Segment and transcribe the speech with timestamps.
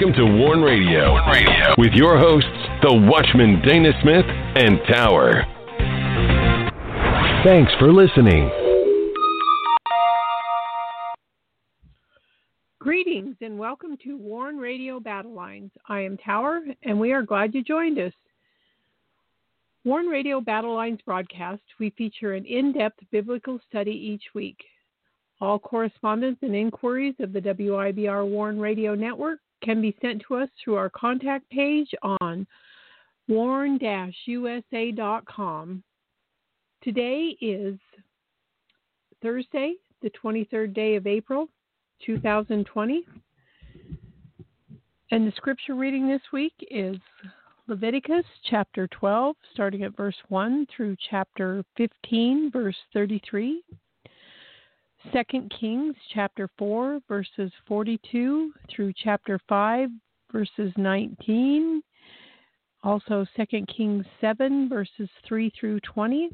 [0.00, 2.48] Welcome to Warn Radio, Radio with your hosts,
[2.80, 5.44] the Watchman Dana Smith and Tower.
[7.44, 8.50] Thanks for listening.
[12.78, 15.70] Greetings and welcome to Warn Radio Battle Lines.
[15.86, 18.14] I am Tower and we are glad you joined us.
[19.84, 24.64] Warn Radio Battle Lines broadcast, we feature an in depth biblical study each week.
[25.42, 30.48] All correspondence and inquiries of the WIBR Warn Radio Network can be sent to us
[30.62, 32.46] through our contact page on
[33.28, 34.22] warn-usa.com.
[36.82, 37.78] Today is
[39.22, 41.48] Thursday, the 23rd day of April,
[42.04, 43.06] 2020.
[45.12, 46.96] And the scripture reading this week is
[47.66, 53.62] Leviticus chapter 12, starting at verse 1 through chapter 15, verse 33.
[55.12, 59.88] 2 Kings chapter 4, verses 42 through chapter 5,
[60.30, 61.82] verses 19.
[62.82, 66.30] Also 2 Kings 7, verses 3 through 20.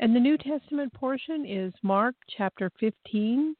[0.00, 3.54] And the New Testament portion is Mark chapter 15,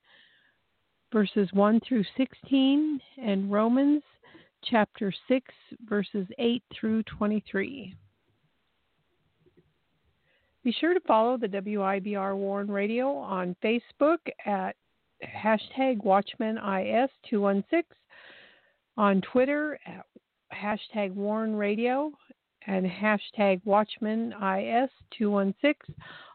[1.12, 4.02] verses 1 through 16, and Romans
[4.64, 5.46] chapter 6,
[5.88, 7.94] verses 8 through 23.
[10.65, 14.75] Be sure to follow the WIBR Warn Radio on Facebook at
[15.23, 17.84] hashtag WatchmanIS216,
[18.97, 20.07] on Twitter at
[20.55, 22.11] hashtag Warn Radio
[22.67, 25.74] and hashtag WatchmanIS216.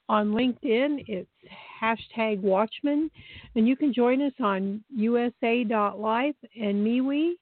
[0.09, 1.27] On LinkedIn, it's
[1.81, 3.09] hashtag Watchman,
[3.55, 7.33] and you can join us on USA.life and MeWe.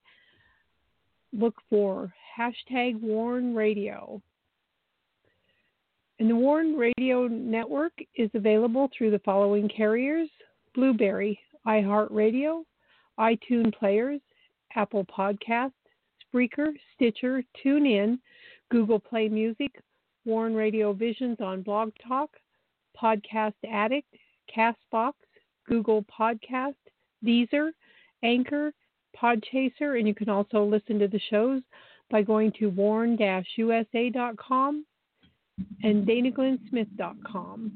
[1.34, 4.22] Look for hashtag Warn Radio.
[6.20, 10.30] And the Warn Radio Network is available through the following carriers
[10.74, 12.64] Blubrry, iHeartRadio,
[13.20, 14.20] iTunes Players,
[14.76, 15.74] Apple Podcasts,
[16.26, 18.18] Spreaker, Stitcher, TuneIn,
[18.72, 19.72] Google Play Music,
[20.26, 22.32] Warn Radio Visions on Blog Talk,
[23.00, 24.12] Podcast Addict,
[24.56, 25.14] Castbox,
[25.68, 26.74] Google Podcast,
[27.24, 27.70] Deezer,
[28.24, 28.74] Anchor,
[29.16, 31.62] Podchaser, and you can also listen to the shows
[32.10, 33.26] by going to warn-usa.com
[35.84, 37.72] and danaglennsmith.com.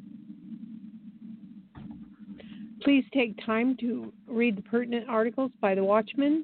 [2.83, 6.43] Please take time to read the pertinent articles by the Watchman.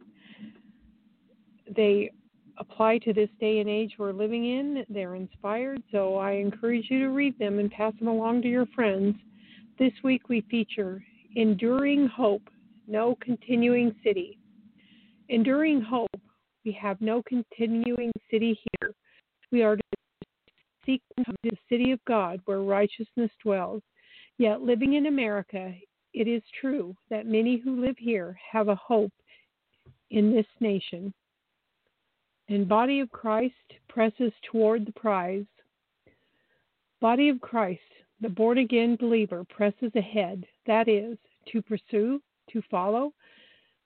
[1.75, 2.11] They
[2.59, 4.85] apply to this day and age we're living in.
[4.89, 8.67] They're inspired, so I encourage you to read them and pass them along to your
[8.67, 9.15] friends.
[9.79, 11.03] This week we feature
[11.35, 12.49] Enduring Hope,
[12.87, 14.39] No Continuing City.
[15.29, 16.21] Enduring Hope,
[16.65, 18.93] we have no continuing city here.
[19.51, 19.77] We are
[20.87, 21.03] seek
[21.43, 23.83] the city of God where righteousness dwells.
[24.39, 25.71] Yet living in America,
[26.13, 29.11] it is true that many who live here have a hope
[30.09, 31.13] in this nation.
[32.49, 33.53] And body of Christ
[33.89, 35.45] presses toward the prize.
[37.01, 37.81] Body of Christ,
[38.21, 41.17] the born again believer presses ahead, that is,
[41.51, 42.21] to pursue,
[42.51, 43.13] to follow,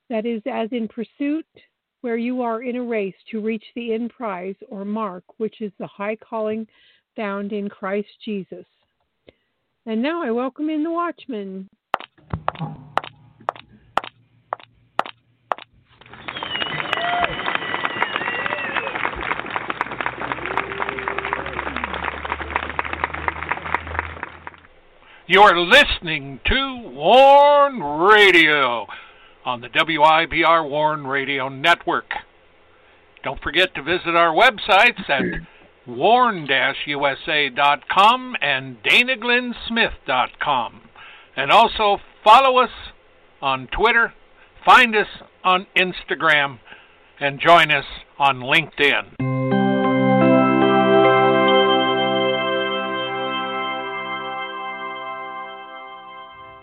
[0.09, 1.45] that is, as in pursuit,
[2.01, 5.71] where you are in a race to reach the end prize or mark, which is
[5.79, 6.67] the high calling
[7.15, 8.65] found in Christ Jesus.
[9.85, 11.69] And now I welcome in the Watchman.
[25.27, 28.85] You're listening to Warn Radio
[29.45, 32.13] on the WIBR Warn Radio Network.
[33.23, 35.43] Don't forget to visit our websites at hmm.
[35.91, 36.85] warn-usa.com
[38.41, 40.81] and danaglennsmith.com.
[41.35, 42.71] And also follow us
[43.41, 44.13] on Twitter,
[44.65, 45.07] find us
[45.43, 46.59] on Instagram,
[47.19, 47.85] and join us
[48.17, 49.15] on LinkedIn.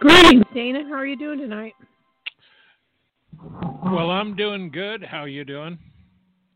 [0.00, 0.84] Greetings, Dana.
[0.88, 1.74] How are you doing tonight?
[3.42, 5.04] Well, I'm doing good.
[5.04, 5.78] How are you doing?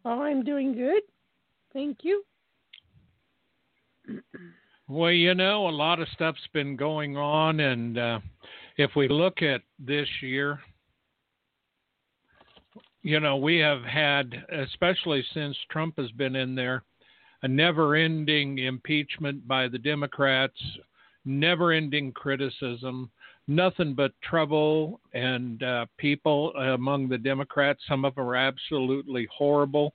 [0.04, 1.02] Oh, I'm doing good.
[1.72, 2.24] Thank you.
[4.88, 8.20] Well, you know, a lot of stuff's been going on, and uh,
[8.76, 10.58] if we look at this year,
[13.02, 16.82] you know, we have had, especially since Trump has been in there,
[17.42, 20.60] a never ending impeachment by the Democrats,
[21.24, 23.10] never ending criticism,
[23.48, 27.80] nothing but trouble and uh, people among the Democrats.
[27.88, 29.94] Some of them are absolutely horrible.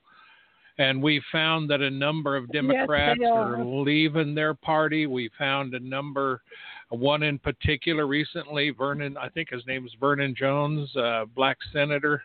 [0.80, 3.56] And we found that a number of Democrats yes, are.
[3.56, 5.08] are leaving their party.
[5.08, 6.44] We found a number,
[6.90, 12.22] one in particular recently, Vernon, I think his name is Vernon Jones, uh, black senator.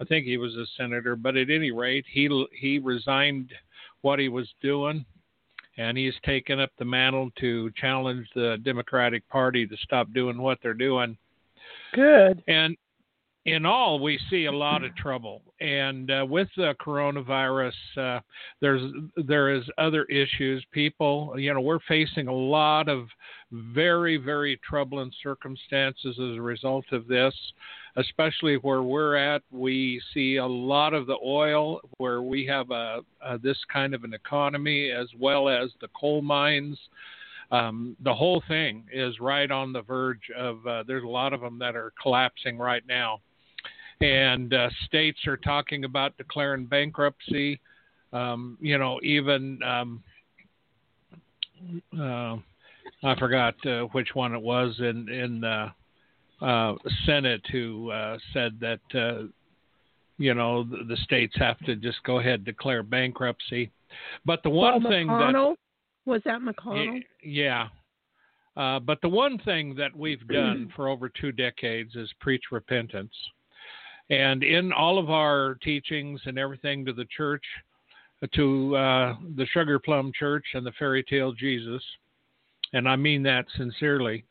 [0.00, 3.52] I think he was a senator, but at any rate, he he resigned
[4.00, 5.04] what he was doing,
[5.78, 10.58] and he's taken up the mantle to challenge the Democratic Party to stop doing what
[10.62, 11.16] they're doing.
[11.94, 12.42] Good.
[12.48, 12.76] And
[13.44, 18.20] in all, we see a lot of trouble, and uh, with the coronavirus, uh,
[18.60, 20.64] there's there is other issues.
[20.70, 23.08] People, you know, we're facing a lot of
[23.52, 27.34] very very troubling circumstances as a result of this.
[27.96, 33.00] Especially where we're at, we see a lot of the oil where we have a,
[33.20, 36.78] a this kind of an economy, as well as the coal mines.
[37.50, 40.66] Um, the whole thing is right on the verge of.
[40.66, 43.20] Uh, there's a lot of them that are collapsing right now
[44.02, 47.60] and uh, states are talking about declaring bankruptcy.
[48.12, 50.02] Um, you know, even um,
[51.98, 52.36] uh,
[53.02, 55.72] I forgot uh, which one it was in in the
[56.44, 56.74] uh,
[57.06, 59.26] Senate who uh, said that uh,
[60.18, 63.70] you know the, the, states have to just go ahead and declare bankruptcy.
[64.24, 67.00] But the one well, thing McConnell, that was that McConnell?
[67.22, 67.68] Yeah.
[68.56, 73.14] Uh, but the one thing that we've done for over two decades is preach repentance.
[74.10, 77.44] And in all of our teachings and everything to the church,
[78.34, 81.82] to uh, the Sugar Plum Church and the Fairy Tale Jesus,
[82.72, 84.24] and I mean that sincerely,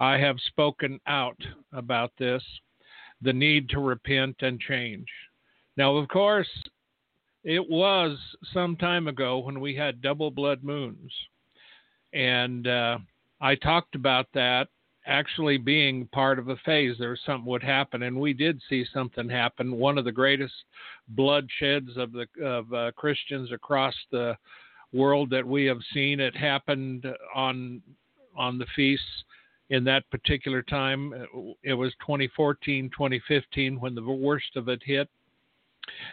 [0.00, 1.40] I have spoken out
[1.72, 2.42] about this
[3.22, 5.06] the need to repent and change.
[5.76, 6.48] Now, of course,
[7.44, 8.18] it was
[8.52, 11.12] some time ago when we had double blood moons.
[12.12, 12.98] And uh,
[13.40, 14.68] I talked about that
[15.06, 16.96] actually being part of a phase.
[16.98, 19.78] There was something would happen, and we did see something happen.
[19.78, 20.54] One of the greatest
[21.16, 24.36] bloodsheds of the of uh, Christians across the
[24.92, 26.20] world that we have seen.
[26.20, 27.82] It happened on
[28.36, 29.24] on the feasts
[29.70, 31.12] in that particular time.
[31.62, 35.08] It was 2014, 2015 when the worst of it hit.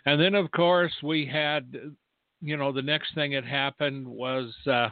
[0.05, 1.75] And then, of course, we had,
[2.41, 4.89] you know, the next thing that happened was uh,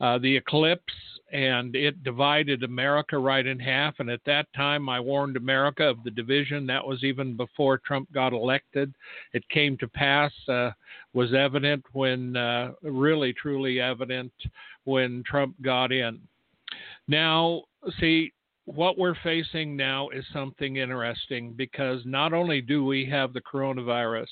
[0.00, 0.92] uh, the eclipse,
[1.32, 3.94] and it divided America right in half.
[3.98, 6.66] And at that time, I warned America of the division.
[6.66, 8.92] That was even before Trump got elected.
[9.32, 10.70] It came to pass, uh,
[11.12, 14.32] was evident when, uh, really, truly evident
[14.84, 16.20] when Trump got in.
[17.06, 17.62] Now,
[18.00, 18.32] see,
[18.64, 24.28] what we're facing now is something interesting because not only do we have the coronavirus,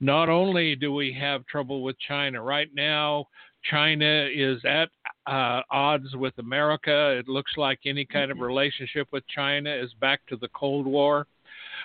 [0.00, 3.26] not only do we have trouble with China, right now,
[3.70, 4.88] China is at
[5.26, 7.16] uh, odds with America.
[7.18, 8.46] It looks like any kind of mm-hmm.
[8.46, 11.26] relationship with China is back to the Cold War.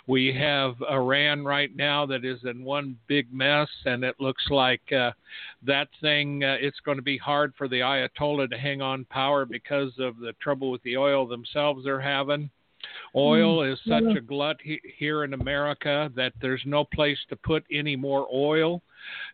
[0.07, 4.81] We have Iran right now that is in one big mess, and it looks like
[4.91, 5.11] uh,
[5.65, 9.45] that thing, uh, it's going to be hard for the Ayatollah to hang on power
[9.45, 12.49] because of the trouble with the oil themselves they're having.
[13.15, 17.35] Oil mm, is such a glut he- here in America that there's no place to
[17.35, 18.81] put any more oil.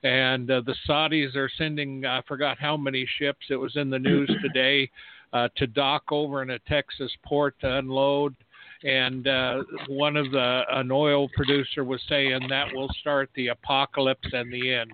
[0.03, 3.99] And uh, the Saudis are sending, I forgot how many ships, it was in the
[3.99, 4.89] news today,
[5.33, 8.35] uh, to dock over in a Texas port to unload.
[8.83, 14.27] And uh, one of the, an oil producer was saying that will start the apocalypse
[14.31, 14.91] and the end.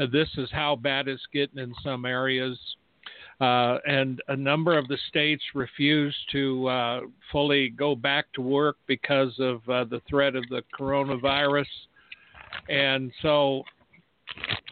[0.00, 2.58] Uh, this is how bad it's getting in some areas.
[3.40, 7.00] Uh, and a number of the states refused to uh,
[7.32, 11.66] fully go back to work because of uh, the threat of the coronavirus.
[12.68, 13.64] And so,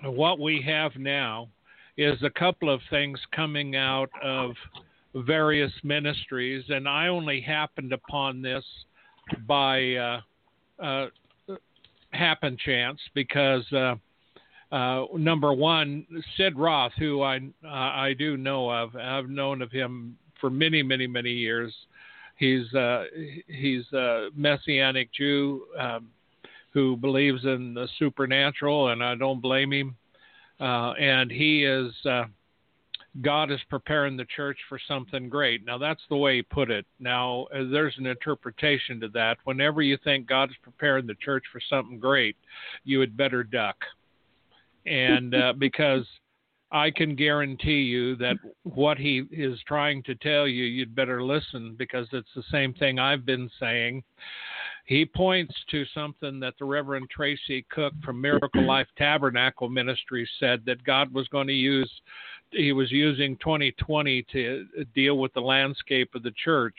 [0.04, 1.48] what we have now
[1.96, 4.52] is a couple of things coming out of
[5.14, 8.64] various ministries, and I only happened upon this
[9.46, 10.20] by uh,
[10.78, 11.06] uh,
[12.10, 13.64] happen chance because
[14.72, 18.96] uh, number one, Sid Roth, who I uh, I do know of.
[18.96, 21.74] I've known of him for many, many, many years.
[22.38, 23.04] He's uh,
[23.46, 26.08] he's a messianic Jew um,
[26.72, 29.96] who believes in the supernatural, and I don't blame him.
[30.58, 32.24] Uh, and he is uh,
[33.20, 35.66] God is preparing the church for something great.
[35.66, 36.86] Now that's the way he put it.
[36.98, 39.36] Now there's an interpretation to that.
[39.44, 42.36] Whenever you think God is preparing the church for something great,
[42.84, 43.76] you had better duck
[44.86, 46.04] and uh, because
[46.72, 51.74] I can guarantee you that what he is trying to tell you, you'd better listen
[51.78, 54.02] because it's the same thing I've been saying.
[54.86, 60.62] He points to something that the Reverend Tracy Cook from Miracle Life Tabernacle Ministry said
[60.66, 61.90] that God was going to use,
[62.50, 66.74] he was using 2020 to deal with the landscape of the church.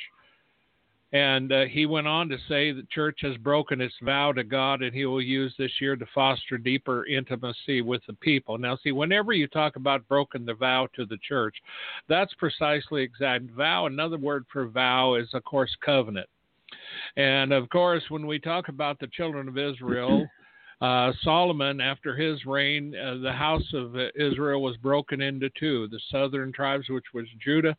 [1.13, 4.81] And uh, he went on to say the church has broken its vow to God
[4.81, 8.57] and he will use this year to foster deeper intimacy with the people.
[8.57, 11.55] Now, see, whenever you talk about broken the vow to the church,
[12.09, 13.51] that's precisely exact.
[13.51, 16.27] Vow, another word for vow is, of course, covenant.
[17.15, 20.27] And of course, when we talk about the children of Israel,
[20.81, 25.99] uh, Solomon, after his reign, uh, the house of Israel was broken into two the
[26.11, 27.77] southern tribes, which was Judah,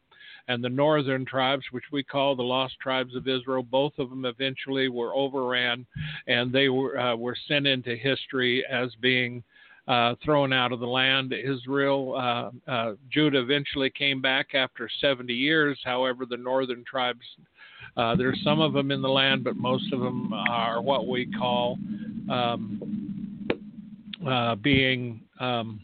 [0.48, 3.62] and the northern tribes, which we call the lost tribes of Israel.
[3.62, 5.86] Both of them eventually were overran,
[6.26, 9.42] and they were, uh, were sent into history as being.
[9.86, 11.34] Uh, thrown out of the land.
[11.34, 15.78] Israel, uh, uh, Judah eventually came back after 70 years.
[15.84, 17.20] However, the northern tribes
[17.96, 21.26] uh, there's some of them in the land, but most of them are what we
[21.26, 21.78] call
[22.28, 23.46] um,
[24.26, 25.80] uh, being um,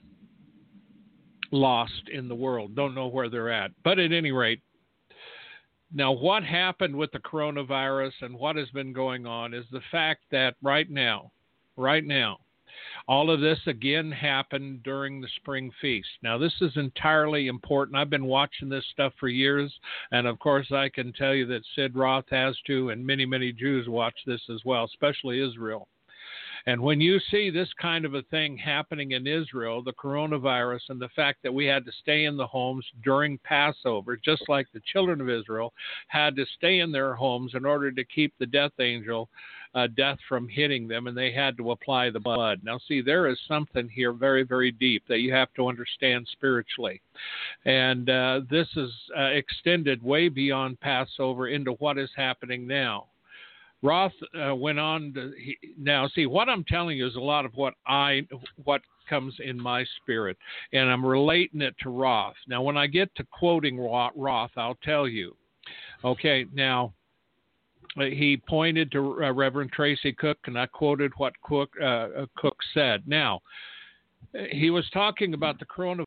[1.51, 2.75] lost in the world.
[2.75, 3.71] Don't know where they're at.
[3.83, 4.61] But at any rate,
[5.93, 10.23] now what happened with the coronavirus and what has been going on is the fact
[10.31, 11.33] that right now,
[11.77, 12.39] right now,
[13.09, 16.09] all of this again happened during the spring feast.
[16.23, 17.97] Now, this is entirely important.
[17.97, 19.73] I've been watching this stuff for years,
[20.13, 23.53] and of course, I can tell you that Sid Roth has too, and many, many
[23.53, 25.89] Jews watch this as well, especially Israel.
[26.67, 31.01] And when you see this kind of a thing happening in Israel, the coronavirus, and
[31.01, 34.83] the fact that we had to stay in the homes during Passover, just like the
[34.93, 35.73] children of Israel
[36.09, 39.29] had to stay in their homes in order to keep the death angel
[39.75, 42.61] uh, death from hitting them, and they had to apply the blood.
[42.65, 47.01] Now, see, there is something here very, very deep that you have to understand spiritually.
[47.65, 53.07] And uh, this is uh, extended way beyond Passover into what is happening now.
[53.83, 57.45] Roth uh, went on to he, now see what I'm telling you is a lot
[57.45, 58.27] of what I
[58.65, 60.37] what comes in my spirit,
[60.73, 62.37] and I'm relating it to Roth.
[62.47, 65.37] Now, when I get to quoting Roth, I'll tell you.
[66.05, 66.93] Okay, now
[67.97, 72.57] he pointed to uh, Reverend Tracy Cook, and I quoted what Cook, uh, uh, Cook
[72.73, 73.03] said.
[73.07, 73.41] Now,
[74.53, 76.05] he was talking about the coronavirus.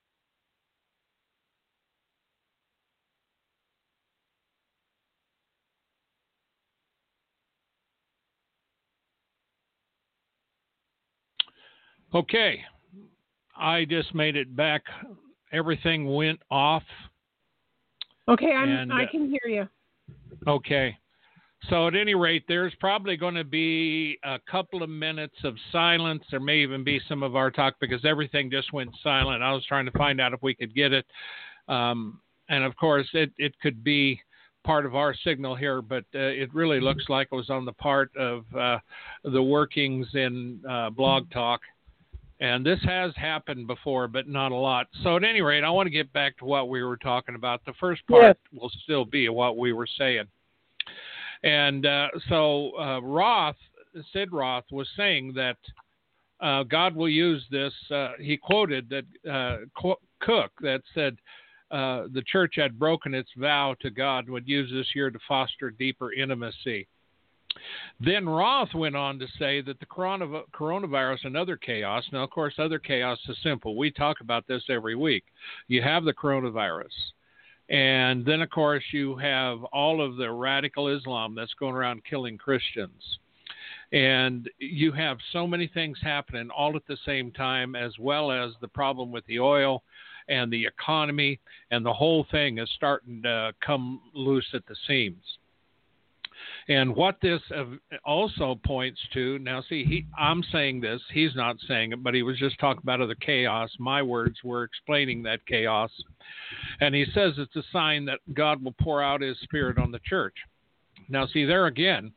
[12.13, 12.61] Okay,
[13.57, 14.83] I just made it back.
[15.51, 16.83] Everything went off.
[18.27, 19.67] Okay, I'm, and, I uh, can hear you.
[20.47, 20.97] Okay.
[21.69, 26.23] So, at any rate, there's probably going to be a couple of minutes of silence.
[26.29, 29.41] There may even be some of our talk because everything just went silent.
[29.41, 31.05] I was trying to find out if we could get it.
[31.69, 34.19] Um, and of course, it, it could be
[34.65, 37.73] part of our signal here, but uh, it really looks like it was on the
[37.73, 38.79] part of uh,
[39.23, 41.61] the workings in uh, Blog Talk.
[42.43, 44.87] And this has happened before, but not a lot.
[45.01, 47.63] So, at any rate, I want to get back to what we were talking about.
[47.65, 48.61] The first part yes.
[48.61, 50.25] will still be what we were saying.
[51.43, 53.55] And uh, so uh, Roth,
[54.11, 55.55] Sid Roth, was saying that
[56.41, 57.73] uh, God will use this.
[57.89, 59.59] Uh, he quoted that uh,
[60.19, 61.15] Cook that said
[61.71, 65.19] uh, the church had broken its vow to God and would use this year to
[65.29, 66.89] foster deeper intimacy.
[67.99, 72.55] Then Roth went on to say that the coronavirus and other chaos, now, of course,
[72.57, 73.75] other chaos is simple.
[73.77, 75.23] We talk about this every week.
[75.67, 76.93] You have the coronavirus.
[77.69, 82.37] And then, of course, you have all of the radical Islam that's going around killing
[82.37, 83.19] Christians.
[83.93, 88.51] And you have so many things happening all at the same time, as well as
[88.59, 89.83] the problem with the oil
[90.27, 95.37] and the economy, and the whole thing is starting to come loose at the seams.
[96.69, 97.41] And what this
[98.05, 102.23] also points to now, see, he, I'm saying this, he's not saying it, but he
[102.23, 103.69] was just talking about the chaos.
[103.79, 105.91] My words were explaining that chaos.
[106.79, 109.99] And he says it's a sign that God will pour out his spirit on the
[110.05, 110.35] church.
[111.09, 112.13] Now, see, there again,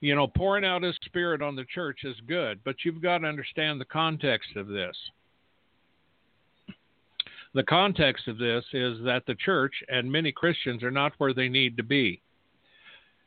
[0.00, 3.28] you know, pouring out his spirit on the church is good, but you've got to
[3.28, 4.96] understand the context of this.
[7.54, 11.48] The context of this is that the church and many Christians are not where they
[11.48, 12.20] need to be.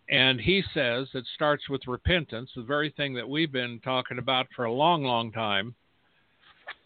[0.10, 4.48] And he says it starts with repentance, the very thing that we've been talking about
[4.56, 5.74] for a long, long time.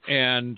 [0.08, 0.58] And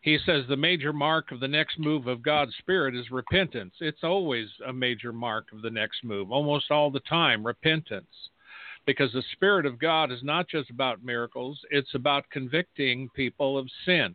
[0.00, 3.74] he says the major mark of the next move of God's Spirit is repentance.
[3.80, 8.06] It's always a major mark of the next move, almost all the time, repentance.
[8.86, 13.68] Because the Spirit of God is not just about miracles, it's about convicting people of
[13.84, 14.14] sin.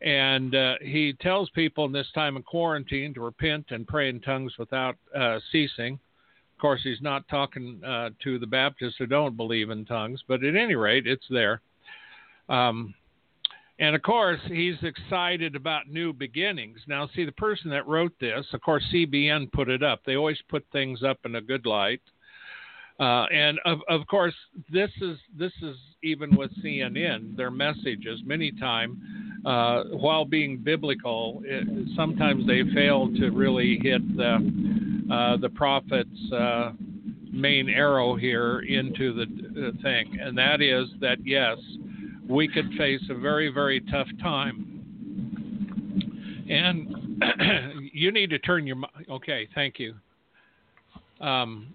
[0.00, 4.20] And uh, he tells people in this time of quarantine to repent and pray in
[4.20, 5.98] tongues without uh, ceasing
[6.62, 10.54] course, he's not talking uh, to the Baptists who don't believe in tongues, but at
[10.54, 11.60] any rate, it's there.
[12.48, 12.94] Um,
[13.80, 16.78] and of course, he's excited about new beginnings.
[16.86, 20.02] Now, see, the person that wrote this, of course, CBN put it up.
[20.06, 22.00] They always put things up in a good light.
[23.00, 24.34] Uh, and of, of course,
[24.70, 27.36] this is this is even with CNN.
[27.36, 28.98] Their messages many times,
[29.44, 31.66] uh, while being biblical, it,
[31.96, 36.72] sometimes they fail to really hit the uh, the prophet's uh,
[37.32, 41.58] main arrow here into the, thing, and that is that yes,
[42.28, 44.68] we could face a very, very tough time.
[46.48, 47.22] And
[47.92, 48.76] you need to turn your
[49.10, 49.48] okay.
[49.54, 49.94] Thank you.
[51.20, 51.74] Um,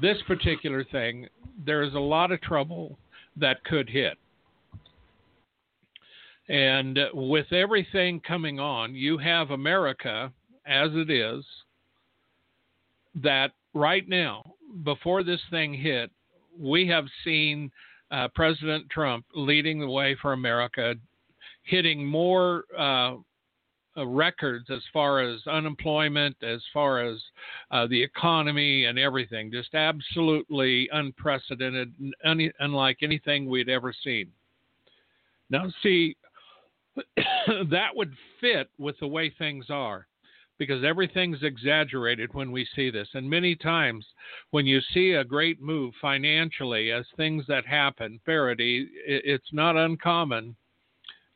[0.00, 1.26] this particular thing,
[1.66, 2.98] there is a lot of trouble
[3.36, 4.16] that could hit.
[6.48, 10.32] And with everything coming on, you have America
[10.66, 11.44] as it is,
[13.22, 14.42] that right now,
[14.84, 16.10] before this thing hit,
[16.58, 17.70] we have seen
[18.10, 20.94] uh, President Trump leading the way for America,
[21.62, 23.16] hitting more uh,
[24.04, 27.20] records as far as unemployment, as far as
[27.70, 29.50] uh, the economy and everything.
[29.50, 31.92] Just absolutely unprecedented,
[32.24, 34.30] un- unlike anything we'd ever seen.
[35.50, 36.16] Now, see,
[37.70, 40.07] that would fit with the way things are
[40.58, 43.08] because everything's exaggerated when we see this.
[43.14, 44.04] And many times
[44.50, 50.56] when you see a great move financially as things that happen, Faraday, it's not uncommon,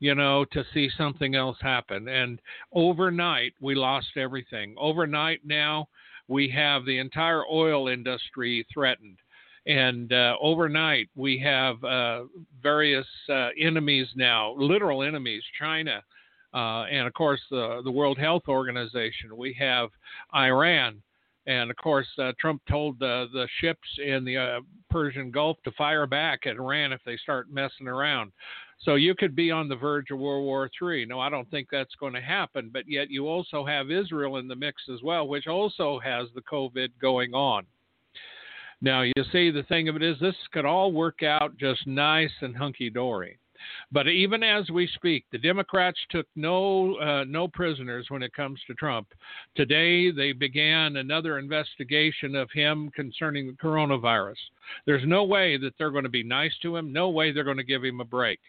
[0.00, 2.08] you know, to see something else happen.
[2.08, 2.40] And
[2.72, 4.74] overnight, we lost everything.
[4.76, 5.88] Overnight now,
[6.28, 9.18] we have the entire oil industry threatened.
[9.64, 12.24] And uh, overnight, we have uh,
[12.60, 16.02] various uh, enemies now, literal enemies, China,
[16.54, 19.36] uh, and of course the the World Health Organization.
[19.36, 19.90] We have
[20.34, 21.02] Iran,
[21.46, 24.60] and of course uh, Trump told the the ships in the uh,
[24.90, 28.32] Persian Gulf to fire back at Iran if they start messing around.
[28.84, 31.06] So you could be on the verge of World War III.
[31.06, 32.70] No, I don't think that's going to happen.
[32.72, 36.42] But yet you also have Israel in the mix as well, which also has the
[36.42, 37.64] COVID going on.
[38.80, 42.32] Now you see, the thing of it is, this could all work out just nice
[42.40, 43.38] and hunky dory.
[43.90, 48.60] But even as we speak, the Democrats took no uh, no prisoners when it comes
[48.66, 49.08] to Trump.
[49.54, 54.38] Today they began another investigation of him concerning the coronavirus.
[54.86, 56.92] There's no way that they're going to be nice to him.
[56.92, 58.40] No way they're going to give him a break.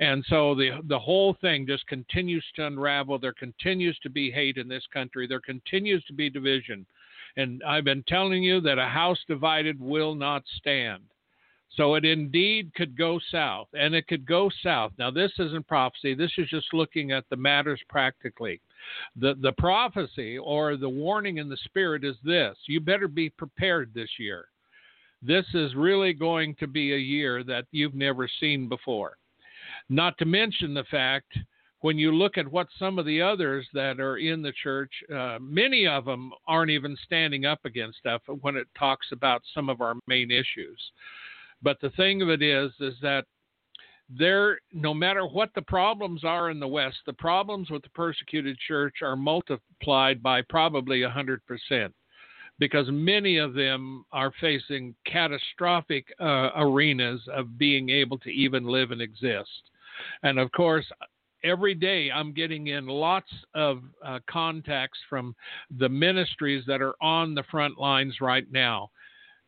[0.00, 3.18] And so the the whole thing just continues to unravel.
[3.18, 5.26] There continues to be hate in this country.
[5.26, 6.86] There continues to be division.
[7.36, 11.02] And I've been telling you that a house divided will not stand.
[11.76, 14.92] So it indeed could go south, and it could go south.
[14.98, 16.14] Now, this isn't prophecy.
[16.14, 18.60] This is just looking at the matters practically.
[19.16, 23.92] The, the prophecy or the warning in the spirit is this you better be prepared
[23.94, 24.46] this year.
[25.22, 29.16] This is really going to be a year that you've never seen before.
[29.88, 31.36] Not to mention the fact
[31.82, 35.38] when you look at what some of the others that are in the church, uh,
[35.40, 39.80] many of them aren't even standing up against stuff when it talks about some of
[39.80, 40.78] our main issues.
[41.62, 43.24] But the thing of it is, is that
[44.08, 48.58] there, no matter what the problems are in the West, the problems with the persecuted
[48.66, 51.38] church are multiplied by probably 100%
[52.58, 58.90] because many of them are facing catastrophic uh, arenas of being able to even live
[58.90, 59.70] and exist.
[60.22, 60.84] And of course,
[61.42, 65.34] every day I'm getting in lots of uh, contacts from
[65.78, 68.90] the ministries that are on the front lines right now.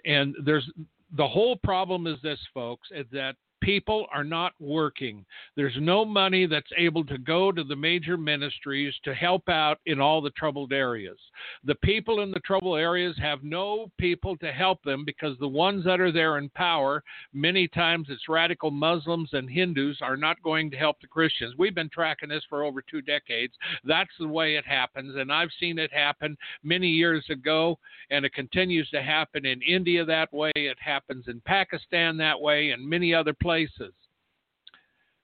[0.06, 0.68] And there's
[1.16, 5.24] the whole problem is this, folks, is that people are not working.
[5.56, 10.00] There's no money that's able to go to the major ministries to help out in
[10.00, 11.16] all the troubled areas.
[11.64, 15.84] The people in the troubled areas have no people to help them because the ones
[15.84, 20.70] that are there in power, many times it's radical Muslims and Hindus, are not going
[20.72, 21.54] to help the Christians.
[21.56, 23.54] We've been tracking this for over two decades.
[23.84, 27.78] That's the way it happens, and I've seen it happen many years ago,
[28.10, 30.50] and it continues to happen in India that way.
[30.56, 33.92] It happens in Pakistan that way, and many other places places.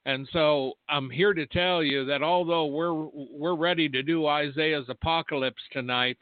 [0.04, 4.88] And so I'm here to tell you that although we're we're ready to do Isaiah's
[4.88, 6.18] apocalypse tonight,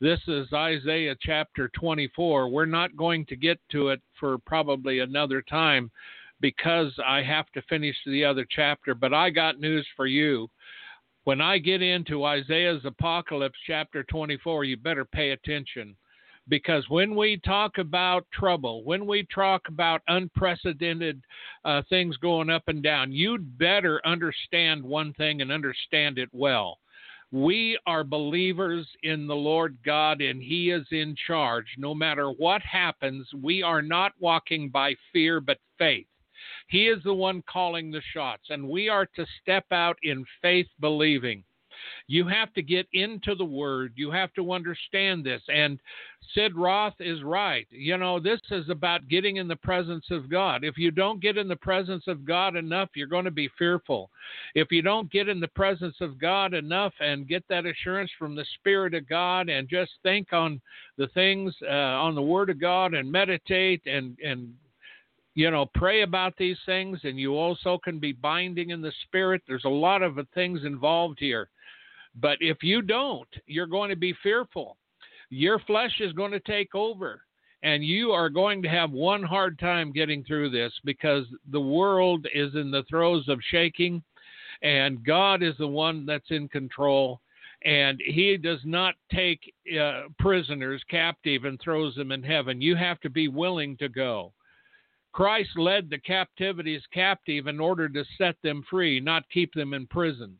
[0.00, 2.48] this is Isaiah chapter 24.
[2.48, 5.90] We're not going to get to it for probably another time
[6.40, 10.48] because I have to finish the other chapter, but I got news for you.
[11.24, 15.96] When I get into Isaiah's apocalypse chapter 24, you better pay attention
[16.48, 21.22] because when we talk about trouble, when we talk about unprecedented
[21.64, 26.78] uh, things going up and down, you'd better understand one thing and understand it well.
[27.30, 31.66] We are believers in the Lord God, and He is in charge.
[31.78, 36.06] No matter what happens, we are not walking by fear but faith.
[36.66, 40.66] He is the one calling the shots, and we are to step out in faith
[40.80, 41.44] believing.
[42.06, 43.92] You have to get into the Word.
[43.96, 45.42] You have to understand this.
[45.48, 45.78] And
[46.34, 47.66] Sid Roth is right.
[47.70, 50.64] You know, this is about getting in the presence of God.
[50.64, 54.10] If you don't get in the presence of God enough, you're going to be fearful.
[54.54, 58.34] If you don't get in the presence of God enough and get that assurance from
[58.34, 60.60] the Spirit of God and just think on
[60.96, 64.52] the things, uh, on the Word of God and meditate and, and
[65.34, 69.42] you know, pray about these things, and you also can be binding in the spirit.
[69.46, 71.48] There's a lot of things involved here.
[72.20, 74.76] But if you don't, you're going to be fearful.
[75.30, 77.22] Your flesh is going to take over,
[77.62, 82.26] and you are going to have one hard time getting through this because the world
[82.34, 84.02] is in the throes of shaking,
[84.62, 87.20] and God is the one that's in control.
[87.64, 92.60] And he does not take uh, prisoners captive and throws them in heaven.
[92.60, 94.32] You have to be willing to go
[95.12, 99.86] Christ led the captivities captive in order to set them free, not keep them in
[99.86, 100.38] prison.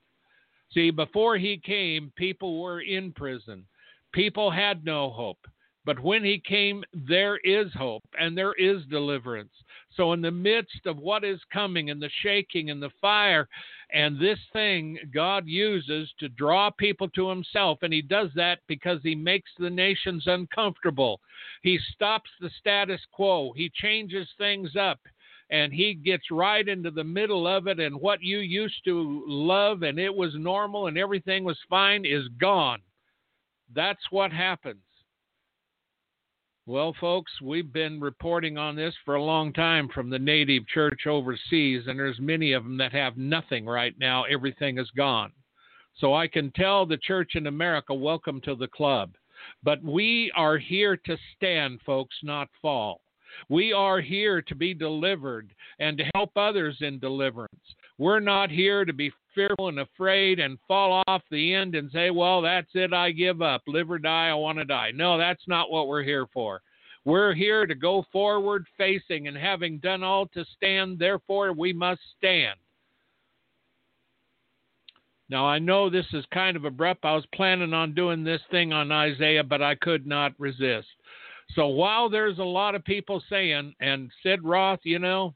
[0.75, 3.67] See, before he came, people were in prison.
[4.13, 5.39] People had no hope.
[5.85, 9.53] But when he came, there is hope and there is deliverance.
[9.97, 13.49] So, in the midst of what is coming and the shaking and the fire
[13.93, 17.81] and this thing, God uses to draw people to himself.
[17.83, 21.21] And he does that because he makes the nations uncomfortable.
[21.63, 25.01] He stops the status quo, he changes things up.
[25.53, 29.83] And he gets right into the middle of it, and what you used to love
[29.83, 32.81] and it was normal and everything was fine is gone.
[33.75, 34.81] That's what happens.
[36.65, 41.07] Well, folks, we've been reporting on this for a long time from the native church
[41.07, 44.25] overseas, and there's many of them that have nothing right now.
[44.25, 45.33] Everything is gone.
[45.99, 49.11] So I can tell the church in America, welcome to the club.
[49.63, 53.03] But we are here to stand, folks, not fall.
[53.49, 57.51] We are here to be delivered and to help others in deliverance.
[57.99, 62.11] We're not here to be fearful and afraid and fall off the end and say,
[62.11, 63.63] well, that's it, I give up.
[63.67, 64.91] Live or die, I want to die.
[64.95, 66.61] No, that's not what we're here for.
[67.05, 72.01] We're here to go forward facing and having done all to stand, therefore we must
[72.19, 72.59] stand.
[75.29, 77.05] Now, I know this is kind of abrupt.
[77.05, 80.89] I was planning on doing this thing on Isaiah, but I could not resist.
[81.51, 85.35] So while there's a lot of people saying, and Sid Roth, you know,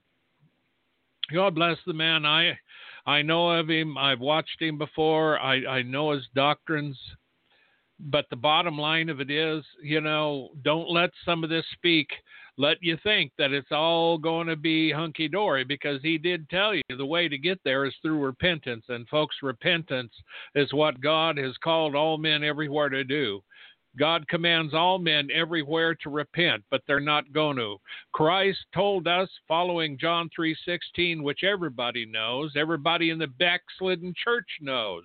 [1.32, 2.24] God bless the man.
[2.24, 2.58] I
[3.06, 3.96] I know of him.
[3.96, 5.38] I've watched him before.
[5.38, 6.98] I, I know his doctrines.
[7.98, 12.08] But the bottom line of it is, you know, don't let some of this speak
[12.58, 16.74] let you think that it's all going to be hunky dory because he did tell
[16.74, 18.84] you the way to get there is through repentance.
[18.88, 20.12] And folks, repentance
[20.54, 23.42] is what God has called all men everywhere to do.
[23.98, 27.76] God commands all men everywhere to repent, but they're not going to.
[28.12, 35.04] Christ told us following John 3:16, which everybody knows, everybody in the backslidden church knows.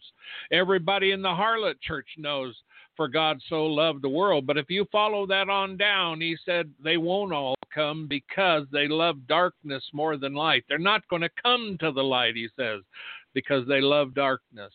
[0.51, 2.55] Everybody in the harlot church knows
[2.95, 4.45] for God so loved the world.
[4.45, 8.87] But if you follow that on down, he said they won't all come because they
[8.87, 10.65] love darkness more than light.
[10.67, 12.81] They're not going to come to the light, he says,
[13.33, 14.73] because they love darkness.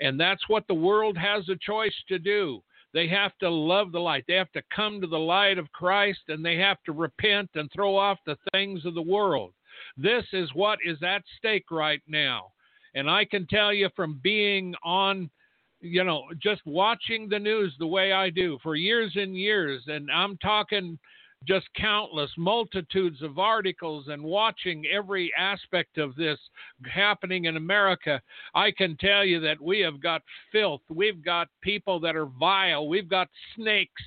[0.00, 2.62] And that's what the world has a choice to do.
[2.96, 4.24] They have to love the light.
[4.26, 7.70] They have to come to the light of Christ and they have to repent and
[7.70, 9.52] throw off the things of the world.
[9.98, 12.52] This is what is at stake right now.
[12.94, 15.28] And I can tell you from being on,
[15.82, 20.10] you know, just watching the news the way I do for years and years, and
[20.10, 20.98] I'm talking
[21.44, 26.38] just countless multitudes of articles and watching every aspect of this
[26.92, 28.20] happening in America,
[28.54, 30.82] I can tell you that we have got filth.
[30.88, 32.88] We've got people that are vile.
[32.88, 34.02] We've got snakes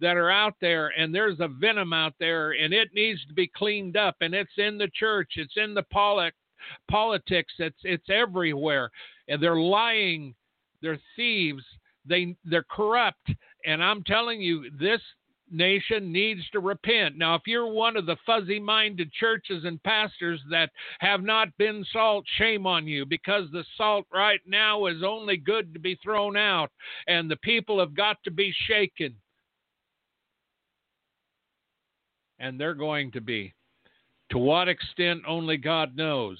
[0.00, 3.46] that are out there, and there's a venom out there, and it needs to be
[3.46, 4.16] cleaned up.
[4.20, 6.34] And it's in the church, it's in the polit-
[6.90, 8.90] politics, it's it's everywhere.
[9.28, 10.34] And they're lying,
[10.82, 11.64] they're thieves,
[12.04, 13.30] they they're corrupt.
[13.64, 15.00] And I'm telling you, this
[15.52, 17.16] nation needs to repent.
[17.16, 21.84] Now, if you're one of the fuzzy minded churches and pastors that have not been
[21.92, 26.36] salt, shame on you because the salt right now is only good to be thrown
[26.36, 26.70] out
[27.06, 29.14] and the people have got to be shaken.
[32.38, 33.54] And they're going to be.
[34.30, 36.38] To what extent, only God knows.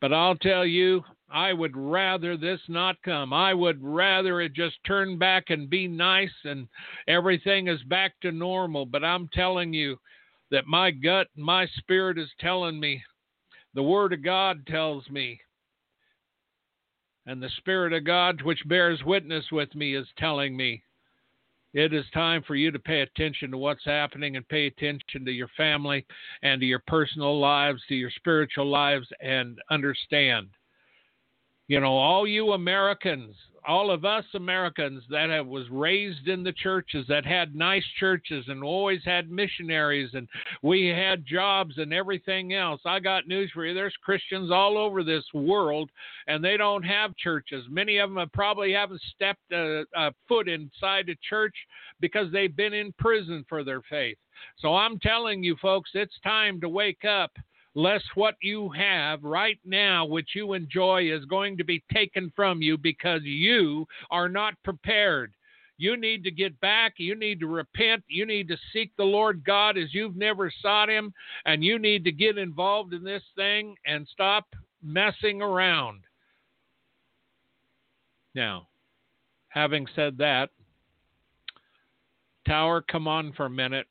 [0.00, 3.32] But I'll tell you, I would rather this not come.
[3.32, 6.68] I would rather it just turn back and be nice and
[7.06, 8.86] everything is back to normal.
[8.86, 9.98] But I'm telling you
[10.50, 13.02] that my gut, my spirit is telling me,
[13.74, 15.40] the Word of God tells me,
[17.26, 20.82] and the Spirit of God, which bears witness with me, is telling me
[21.74, 25.30] it is time for you to pay attention to what's happening and pay attention to
[25.30, 26.06] your family
[26.42, 30.48] and to your personal lives, to your spiritual lives, and understand.
[31.68, 36.54] You know, all you Americans, all of us Americans that have, was raised in the
[36.54, 40.26] churches that had nice churches and always had missionaries and
[40.62, 42.80] we had jobs and everything else.
[42.86, 43.74] I got news for you.
[43.74, 45.90] There's Christians all over this world
[46.26, 47.66] and they don't have churches.
[47.68, 51.54] Many of them have probably haven't stepped a, a foot inside a church
[52.00, 54.16] because they've been in prison for their faith.
[54.56, 57.32] So I'm telling you folks, it's time to wake up
[57.78, 62.60] lest what you have right now, which you enjoy, is going to be taken from
[62.60, 65.32] you because you are not prepared.
[65.76, 66.94] You need to get back.
[66.96, 68.02] You need to repent.
[68.08, 71.14] You need to seek the Lord God as you've never sought Him.
[71.46, 74.46] And you need to get involved in this thing and stop
[74.82, 76.00] messing around.
[78.34, 78.66] Now,
[79.50, 80.50] having said that,
[82.44, 83.86] Tower, come on for a minute.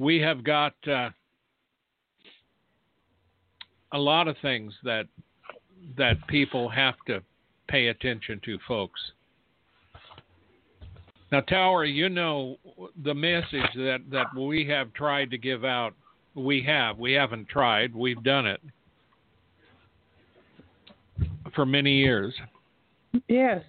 [0.00, 1.10] We have got uh,
[3.92, 5.04] a lot of things that
[5.96, 7.22] that people have to
[7.68, 9.00] pay attention to, folks.
[11.30, 12.56] Now, Tower, you know
[13.04, 15.94] the message that, that we have tried to give out.
[16.34, 16.98] We have.
[16.98, 17.94] We haven't tried.
[17.94, 18.60] We've done it
[21.54, 22.34] for many years.
[23.28, 23.62] Yes,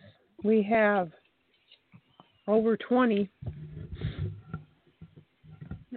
[0.44, 1.12] we have.
[2.48, 3.30] Over 20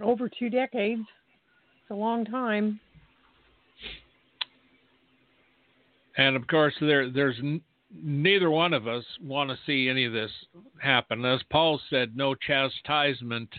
[0.01, 1.01] over two decades.
[1.81, 2.79] It's a long time.
[6.17, 7.61] And of course, there there's n-
[7.93, 10.31] neither one of us want to see any of this
[10.81, 11.25] happen.
[11.25, 13.49] As Paul said, no chastisement,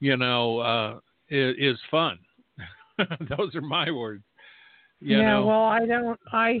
[0.00, 2.18] you know, uh, is, is fun.
[3.36, 4.24] Those are my words.
[5.00, 5.32] You yeah.
[5.32, 5.46] Know.
[5.46, 6.20] Well, I don't.
[6.32, 6.60] I,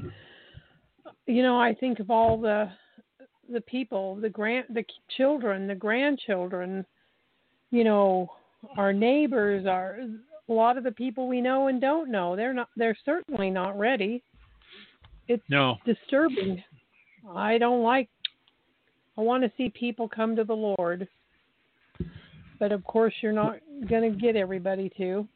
[1.26, 2.70] you know, I think of all the
[3.52, 4.84] the people, the grand, the
[5.16, 6.84] children, the grandchildren.
[7.70, 8.30] You know,
[8.76, 9.98] our neighbors, our
[10.48, 12.36] a lot of the people we know and don't know.
[12.36, 12.68] They're not.
[12.76, 14.22] They're certainly not ready.
[15.28, 15.76] It's no.
[15.86, 16.62] disturbing.
[17.34, 18.08] I don't like.
[19.16, 21.06] I want to see people come to the Lord,
[22.58, 23.56] but of course, you're not
[23.88, 25.26] going to get everybody to.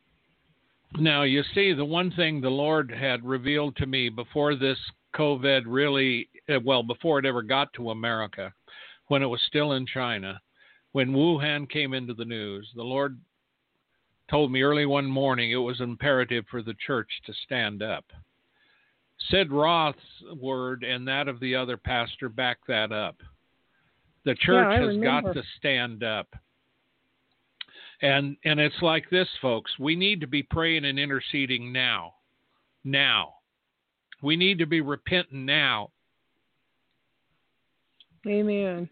[0.98, 4.78] Now, you see, the one thing the Lord had revealed to me before this
[5.14, 8.52] COVID really, eh, well, before it ever got to America,
[9.08, 10.40] when it was still in China,
[10.96, 13.20] when Wuhan came into the news, the Lord
[14.30, 18.06] told me early one morning it was imperative for the church to stand up.
[19.28, 20.00] Sid Roth's
[20.40, 23.16] word and that of the other pastor back that up.
[24.24, 25.34] The church yeah, has remember.
[25.34, 26.28] got to stand up.
[28.00, 32.14] And and it's like this folks, we need to be praying and interceding now.
[32.84, 33.34] Now.
[34.22, 35.90] We need to be repenting now.
[38.26, 38.88] Amen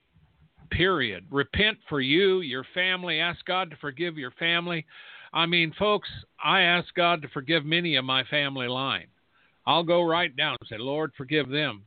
[0.70, 1.27] period.
[1.31, 3.20] Repent for you, your family.
[3.20, 4.87] Ask God to forgive your family.
[5.33, 6.09] I mean, folks,
[6.42, 9.07] I ask God to forgive many of my family line.
[9.66, 11.83] I'll go right down and say, Lord, forgive them.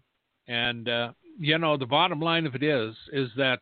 [0.47, 3.59] And, uh, you know, the bottom line of it is, is that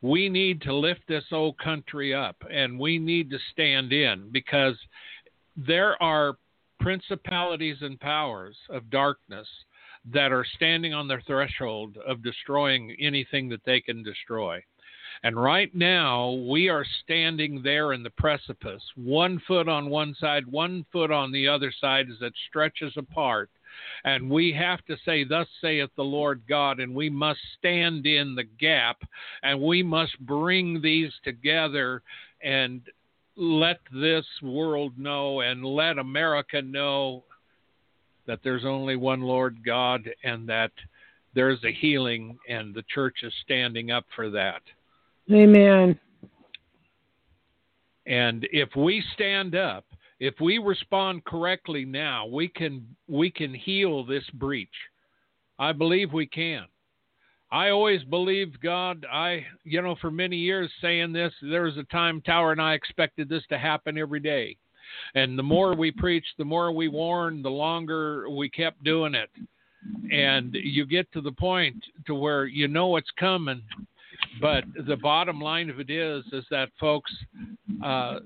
[0.00, 4.74] we need to lift this old country up and we need to stand in because
[5.56, 6.36] there are
[6.80, 9.46] principalities and powers of darkness
[10.10, 14.62] that are standing on their threshold of destroying anything that they can destroy.
[15.22, 20.46] And right now, we are standing there in the precipice, one foot on one side,
[20.46, 23.50] one foot on the other side as it stretches apart.
[24.04, 28.34] And we have to say, Thus saith the Lord God, and we must stand in
[28.34, 29.02] the gap
[29.42, 32.02] and we must bring these together
[32.42, 32.82] and
[33.36, 37.24] let this world know and let America know
[38.26, 40.72] that there's only one Lord God and that
[41.34, 44.60] there's a healing, and the church is standing up for that.
[45.30, 45.98] Amen.
[48.06, 49.84] And if we stand up,
[50.20, 54.68] if we respond correctly now, we can we can heal this breach.
[55.58, 56.66] I believe we can.
[57.50, 59.04] I always believed God.
[59.12, 62.72] I, you know, for many years saying this, there was a time Tower and I
[62.72, 64.56] expected this to happen every day.
[65.14, 69.30] And the more we preached, the more we warned, the longer we kept doing it.
[70.12, 71.76] And you get to the point
[72.06, 73.62] to where you know it's coming,
[74.40, 77.12] but the bottom line of it is, is that folks,
[77.84, 78.20] uh,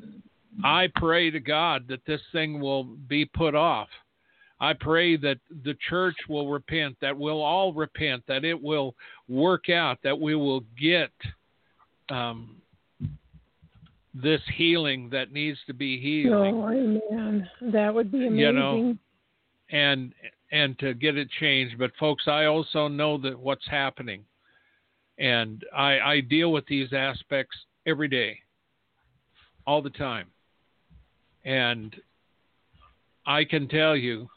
[0.65, 3.89] I pray to God that this thing will be put off.
[4.59, 8.95] I pray that the church will repent, that we'll all repent, that it will
[9.29, 11.11] work out, that we will get
[12.09, 12.57] um,
[14.23, 16.55] this healing that needs to be healing.
[16.55, 17.49] Oh, amen.
[17.73, 18.39] That would be amazing.
[18.39, 18.97] You know,
[19.71, 20.13] and
[20.53, 21.79] and to get it changed.
[21.79, 24.25] But folks, I also know that what's happening,
[25.19, 28.39] and I, I deal with these aspects every day,
[29.67, 30.29] all the time,
[31.45, 31.95] and
[33.27, 34.29] I can tell you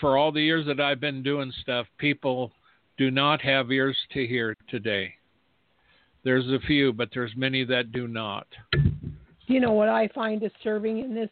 [0.00, 2.52] for all the years that I've been doing stuff, people
[2.96, 5.14] do not have ears to hear today.
[6.28, 8.46] There's a few, but there's many that do not.
[9.46, 11.30] You know what I find disturbing in this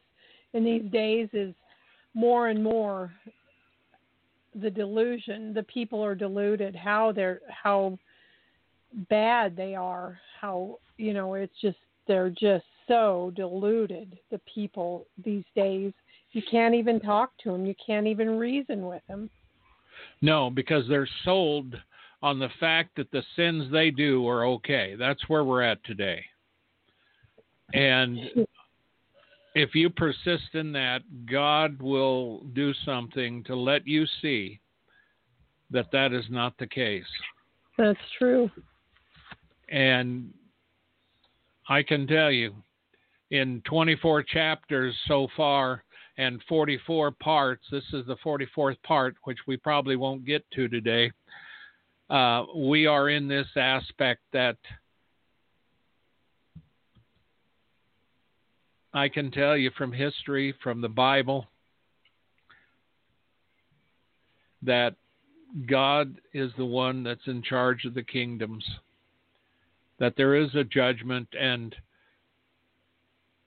[0.55, 1.55] in these days is
[2.15, 3.13] more and more
[4.55, 5.53] the delusion.
[5.53, 6.75] The people are deluded.
[6.75, 7.99] How they're how
[9.11, 10.19] bad they are.
[10.41, 11.77] How you know it's just
[12.09, 14.19] they're just so deluded.
[14.31, 15.93] The people these days.
[16.33, 17.67] You can't even talk to them.
[17.67, 19.29] You can't even reason with them.
[20.23, 21.77] No, because they're sold
[22.23, 24.95] on the fact that the sins they do are okay.
[24.99, 26.25] That's where we're at today.
[27.75, 28.47] And
[29.55, 34.61] if you persist in that, God will do something to let you see
[35.71, 37.05] that that is not the case.
[37.77, 38.51] That's true.
[39.69, 40.33] And
[41.69, 42.55] I can tell you,
[43.33, 45.83] in 24 chapters so far
[46.17, 51.11] and 44 parts, this is the 44th part, which we probably won't get to today
[52.09, 54.57] uh, we are in this aspect that
[58.93, 61.47] I can tell you from history, from the Bible,
[64.63, 64.95] that
[65.69, 68.65] God is the one that's in charge of the kingdoms,
[69.99, 71.75] that there is a judgment, and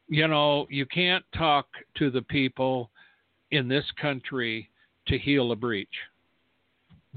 [0.08, 1.68] you know, you can't talk
[1.98, 2.90] to the people
[3.52, 4.70] in this country
[5.08, 5.88] to heal a breach.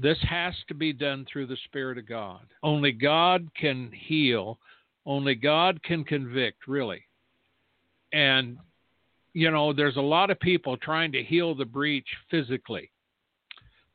[0.03, 2.41] This has to be done through the Spirit of God.
[2.61, 4.59] Only God can heal.
[5.05, 7.01] Only God can convict, really.
[8.11, 8.57] And,
[9.33, 12.91] you know, there's a lot of people trying to heal the breach physically.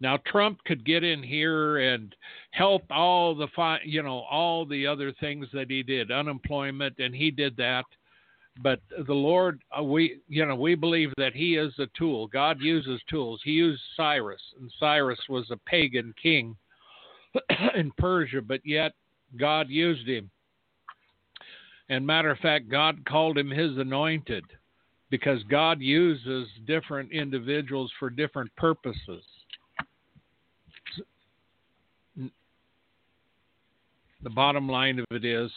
[0.01, 2.15] Now Trump could get in here and
[2.53, 7.15] help all the fi- you know all the other things that he did, unemployment, and
[7.15, 7.85] he did that
[8.63, 12.27] but the Lord, uh, we you know we believe that He is a tool.
[12.27, 13.41] God uses tools.
[13.45, 16.57] He used Cyrus, and Cyrus was a pagan king
[17.75, 18.93] in Persia, but yet
[19.37, 20.31] God used him.
[21.89, 24.45] And matter of fact, God called him His anointed,
[25.11, 29.25] because God uses different individuals for different purposes.
[34.21, 35.51] The bottom line of it is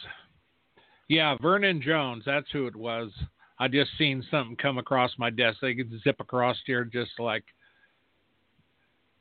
[1.08, 2.24] yeah, Vernon Jones.
[2.26, 3.10] That's who it was.
[3.58, 5.58] I just seen something come across my desk.
[5.60, 7.44] They could zip across here just like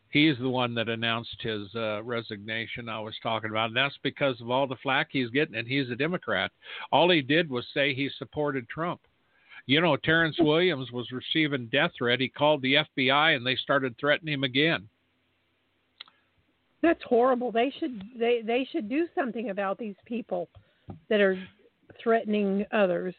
[0.09, 3.67] he's the one that announced his uh, resignation I was talking about.
[3.67, 6.51] And that's because of all the flack he's getting, and he's a Democrat.
[6.91, 9.01] All he did was say he supported Trump.
[9.67, 12.19] You know, Terrence Williams was receiving death threat.
[12.19, 14.87] He called the FBI, and they started threatening him again.
[16.81, 17.51] That's horrible.
[17.51, 20.49] They should they they should do something about these people
[21.09, 21.37] that are
[22.01, 23.15] threatening others.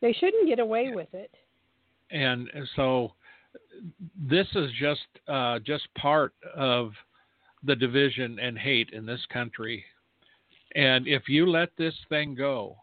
[0.00, 1.30] They shouldn't get away with it.
[2.10, 3.12] And so
[4.28, 6.92] this is just uh, just part of
[7.64, 9.84] the division and hate in this country.
[10.74, 12.76] And if you let this thing go,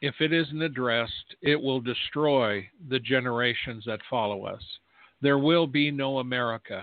[0.00, 4.62] if it isn't addressed, it will destroy the generations that follow us.
[5.20, 6.82] There will be no America.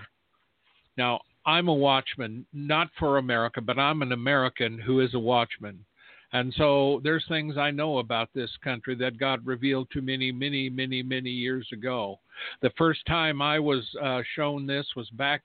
[0.96, 5.84] Now, I'm a watchman, not for America, but I'm an American who is a watchman.
[6.32, 10.32] And so there's things I know about this country that God revealed to me many,
[10.32, 12.20] many, many, many years ago.
[12.62, 15.42] The first time I was uh, shown this was back,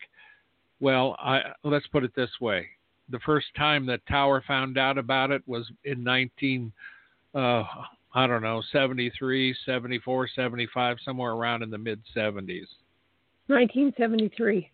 [0.80, 2.68] well, I, let's put it this way.
[3.10, 6.72] The first time that Tower found out about it was in 19,
[7.34, 7.64] uh,
[8.14, 12.68] I don't know, 73, 74, 75, somewhere around in the mid 70s.
[13.48, 14.72] 1973.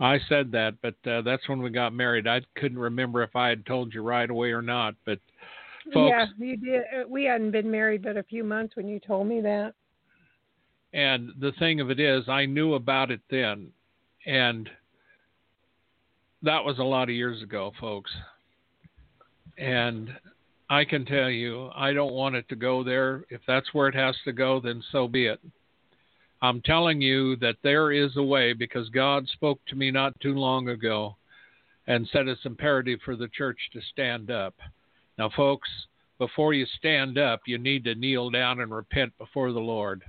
[0.00, 2.26] I said that, but uh, that's when we got married.
[2.26, 5.18] I couldn't remember if I had told you right away or not, but
[5.92, 6.82] folks, yeah, you did.
[6.82, 9.74] Uh, we hadn't been married but a few months when you told me that.
[10.92, 13.68] And the thing of it is, I knew about it then,
[14.26, 14.68] and
[16.42, 18.10] that was a lot of years ago, folks.
[19.58, 20.10] And
[20.70, 23.24] I can tell you, I don't want it to go there.
[23.28, 25.40] If that's where it has to go, then so be it.
[26.44, 30.34] I'm telling you that there is a way because God spoke to me not too
[30.34, 31.16] long ago
[31.86, 34.52] and said it's imperative for the church to stand up.
[35.16, 35.70] Now, folks,
[36.18, 40.02] before you stand up, you need to kneel down and repent before the Lord.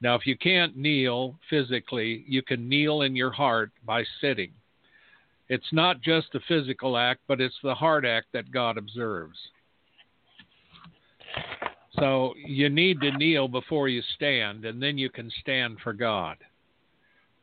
[0.00, 4.50] Now, if you can't kneel physically, you can kneel in your heart by sitting.
[5.48, 9.38] It's not just a physical act, but it's the heart act that God observes.
[12.02, 16.36] So you need to kneel before you stand, and then you can stand for God.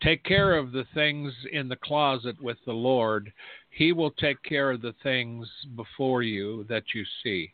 [0.04, 3.32] Take care of the things in the closet with the Lord.
[3.70, 5.48] He will take care of the things
[5.78, 7.54] before you that you see.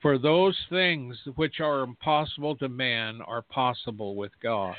[0.00, 4.76] For those things which are impossible to man are possible with God.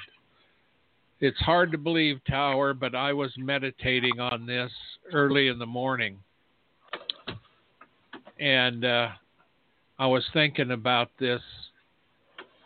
[1.20, 4.72] It's hard to believe, Tower, but I was meditating on this
[5.14, 6.18] early in the morning.
[8.40, 9.10] And uh,
[10.02, 11.44] I was thinking about this,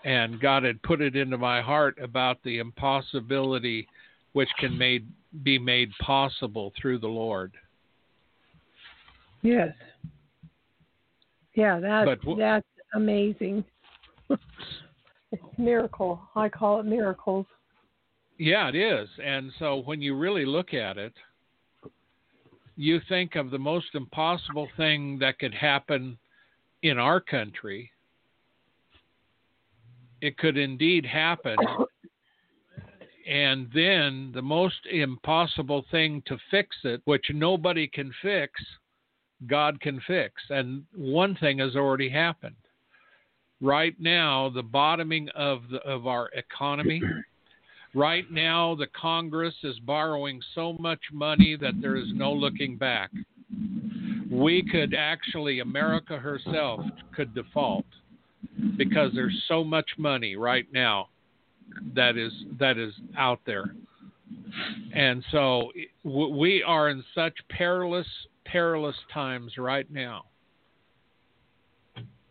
[0.05, 3.89] and God had put it into my heart about the impossibility
[4.31, 5.05] which can made,
[5.43, 7.51] be made possible through the Lord.
[9.41, 9.73] Yes.
[11.55, 13.65] Yeah, that's w- that's amazing.
[14.29, 14.41] it's
[15.57, 16.21] miracle.
[16.37, 17.47] I call it miracles.
[18.37, 19.09] Yeah, it is.
[19.21, 21.13] And so when you really look at it,
[22.77, 26.17] you think of the most impossible thing that could happen
[26.85, 27.91] in our country.
[30.21, 31.57] It could indeed happen.
[33.27, 38.51] And then the most impossible thing to fix it, which nobody can fix,
[39.47, 40.35] God can fix.
[40.51, 42.55] And one thing has already happened.
[43.61, 47.01] Right now, the bottoming of the, of our economy.
[47.95, 53.09] Right now, the Congress is borrowing so much money that there is no looking back.
[54.35, 56.81] We could actually, America herself
[57.15, 57.85] could default
[58.77, 61.09] because there's so much money right now
[61.95, 63.75] that is that is out there.
[64.93, 65.71] And so
[66.03, 68.07] we are in such perilous
[68.45, 70.25] perilous times right now.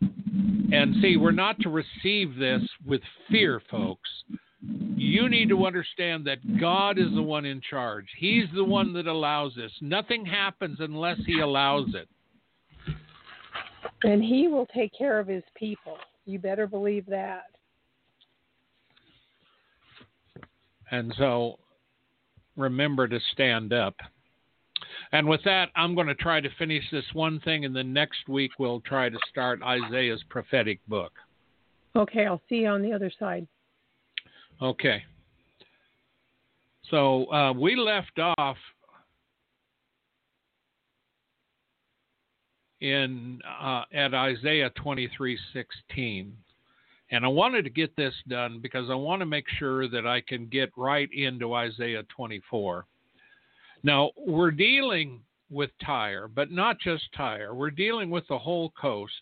[0.01, 4.09] And see, we're not to receive this with fear, folks.
[4.97, 8.07] You need to understand that God is the one in charge.
[8.17, 9.71] He's the one that allows this.
[9.81, 12.07] Nothing happens unless He allows it.
[14.03, 15.97] And He will take care of His people.
[16.25, 17.43] You better believe that.
[20.91, 21.59] And so
[22.55, 23.95] remember to stand up.
[25.11, 28.27] And with that, I'm going to try to finish this one thing, and then next
[28.27, 31.11] week we'll try to start Isaiah's prophetic book.
[31.95, 33.47] Okay, I'll see you on the other side.
[34.61, 35.03] Okay.
[36.89, 38.57] So uh, we left off
[42.81, 46.31] in uh, at Isaiah 23:16.
[47.11, 50.21] And I wanted to get this done because I want to make sure that I
[50.21, 52.85] can get right into Isaiah 24.
[53.83, 57.53] Now, we're dealing with Tyre, but not just Tyre.
[57.53, 59.13] We're dealing with the whole coast,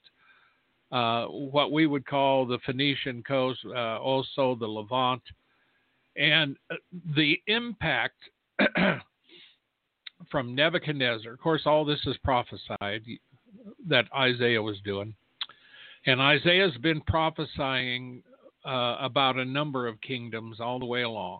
[0.93, 5.23] uh, what we would call the Phoenician coast, uh, also the Levant,
[6.15, 6.75] and uh,
[7.15, 8.17] the impact
[10.29, 11.33] from Nebuchadnezzar.
[11.33, 13.01] Of course, all this is prophesied
[13.87, 15.15] that Isaiah was doing.
[16.05, 18.21] And Isaiah's been prophesying
[18.63, 21.39] uh, about a number of kingdoms all the way along.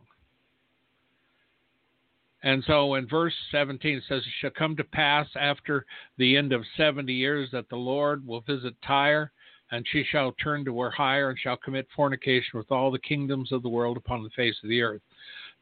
[2.42, 5.86] And so in verse 17 it says, It shall come to pass after
[6.18, 9.32] the end of 70 years that the Lord will visit Tyre,
[9.74, 13.52] and she shall turn to her hire and shall commit fornication with all the kingdoms
[13.52, 15.02] of the world upon the face of the earth.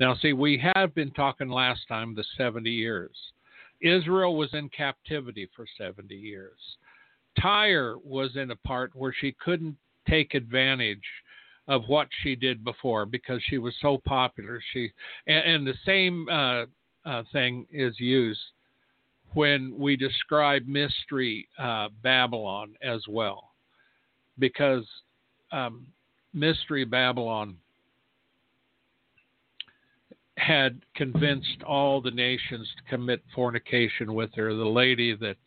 [0.01, 3.15] Now, see, we have been talking last time the 70 years.
[3.79, 6.59] Israel was in captivity for 70 years.
[7.39, 9.77] Tyre was in a part where she couldn't
[10.09, 10.99] take advantage
[11.69, 14.61] of what she did before because she was so popular.
[14.73, 14.91] She
[15.27, 16.65] and, and the same uh,
[17.05, 18.41] uh, thing is used
[19.33, 23.50] when we describe mystery uh, Babylon as well,
[24.41, 24.83] because
[25.53, 25.87] um,
[26.33, 27.55] mystery Babylon
[30.37, 35.37] had convinced all the nations to commit fornication with her, the lady that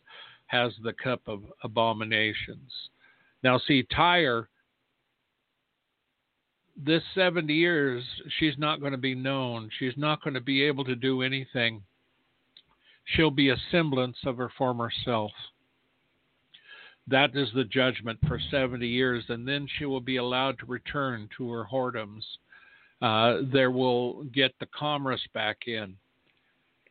[0.47, 2.71] has the cup of abominations.
[3.43, 4.49] Now, see, Tyre
[6.77, 8.03] this 70 years,
[8.37, 9.69] she's not going to be known.
[9.79, 11.81] She's not going to be able to do anything.
[13.05, 15.31] She'll be a semblance of her former self.
[17.07, 21.29] That is the judgment for 70 years, and then she will be allowed to return
[21.37, 22.23] to her whoredoms.
[23.01, 25.95] Uh, there will get the commerce back in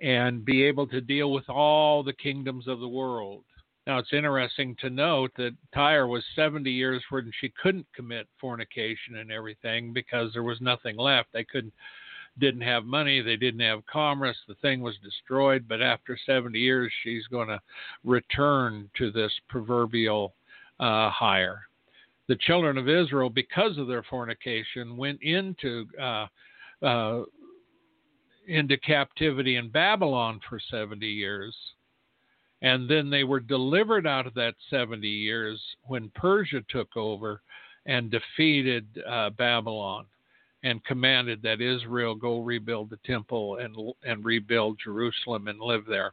[0.01, 3.45] and be able to deal with all the kingdoms of the world.
[3.87, 9.17] Now, it's interesting to note that Tyre was 70 years when she couldn't commit fornication
[9.17, 11.29] and everything because there was nothing left.
[11.33, 11.75] They couldn't,
[12.39, 15.67] didn't have money, they didn't have commerce, the thing was destroyed.
[15.69, 17.61] But after 70 years, she's going to
[18.03, 20.35] return to this proverbial
[20.81, 21.63] uh, hire.
[22.27, 26.27] The children of Israel, because of their fornication, went into uh,
[26.83, 27.23] uh,
[28.47, 31.55] into captivity in Babylon for 70 years
[32.65, 37.43] and then they were delivered out of that 70 years when Persia took over
[37.85, 40.07] and defeated uh, Babylon
[40.65, 46.13] and commanded that Israel go rebuild the temple and and rebuild Jerusalem and live there.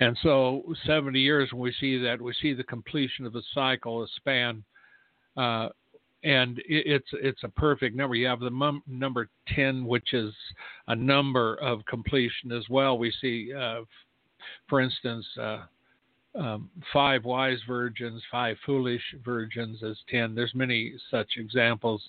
[0.00, 4.02] And so 70 years when we see that we see the completion of a cycle,
[4.02, 4.64] a span
[5.36, 5.68] uh,
[6.24, 8.16] and it's it's a perfect number.
[8.16, 10.32] You have the mum, number ten, which is
[10.88, 12.98] a number of completion as well.
[12.98, 13.82] We see, uh,
[14.68, 15.62] for instance, uh,
[16.38, 20.34] um, five wise virgins, five foolish virgins as ten.
[20.34, 22.00] There's many such examples,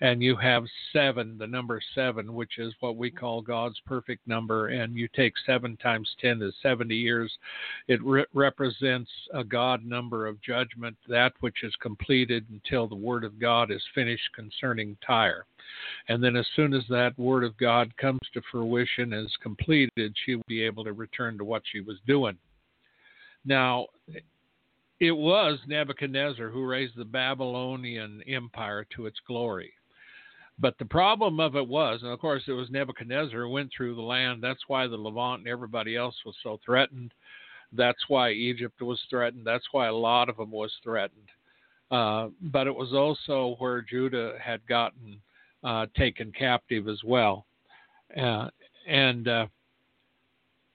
[0.00, 4.68] and you have seven, the number seven, which is what we call God's perfect number.
[4.68, 7.32] And you take seven times ten is seventy years.
[7.88, 13.24] It re- represents a God number of judgment, that which is completed until the word
[13.24, 15.46] of God is finished concerning Tyre.
[16.08, 20.14] And then as soon as that word of God comes to fruition and is completed,
[20.24, 22.36] she will be able to return to what she was doing.
[23.46, 23.86] Now,
[24.98, 29.72] it was Nebuchadnezzar who raised the Babylonian Empire to its glory.
[30.58, 33.94] But the problem of it was, and of course it was Nebuchadnezzar who went through
[33.94, 34.42] the land.
[34.42, 37.12] That's why the Levant and everybody else was so threatened.
[37.72, 39.46] That's why Egypt was threatened.
[39.46, 41.28] That's why a lot of them was threatened.
[41.90, 45.20] Uh, but it was also where Judah had gotten
[45.62, 47.44] uh, taken captive as well.
[48.18, 48.48] Uh,
[48.88, 49.46] and uh,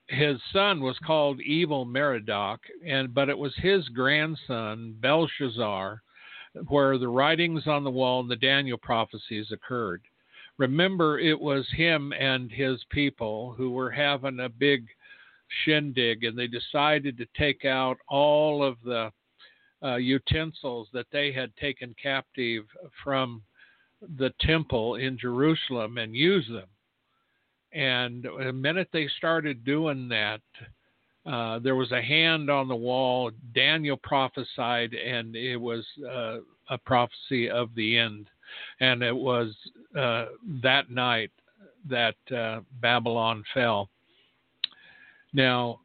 [0.08, 6.02] his son was called Evil Merodach, and but it was his grandson Belshazzar,
[6.68, 10.02] where the writings on the wall and the Daniel prophecies occurred.
[10.58, 14.86] Remember, it was him and his people who were having a big
[15.64, 19.10] shindig, and they decided to take out all of the
[19.82, 22.64] uh, utensils that they had taken captive
[23.02, 23.42] from
[24.18, 26.68] the temple in Jerusalem and use them.
[27.72, 30.40] And the minute they started doing that,
[31.24, 33.30] uh, there was a hand on the wall.
[33.54, 36.38] Daniel prophesied, and it was uh,
[36.70, 38.28] a prophecy of the end.
[38.80, 39.54] And it was
[39.98, 40.26] uh,
[40.62, 41.30] that night
[41.88, 43.88] that uh, Babylon fell.
[45.32, 45.80] Now,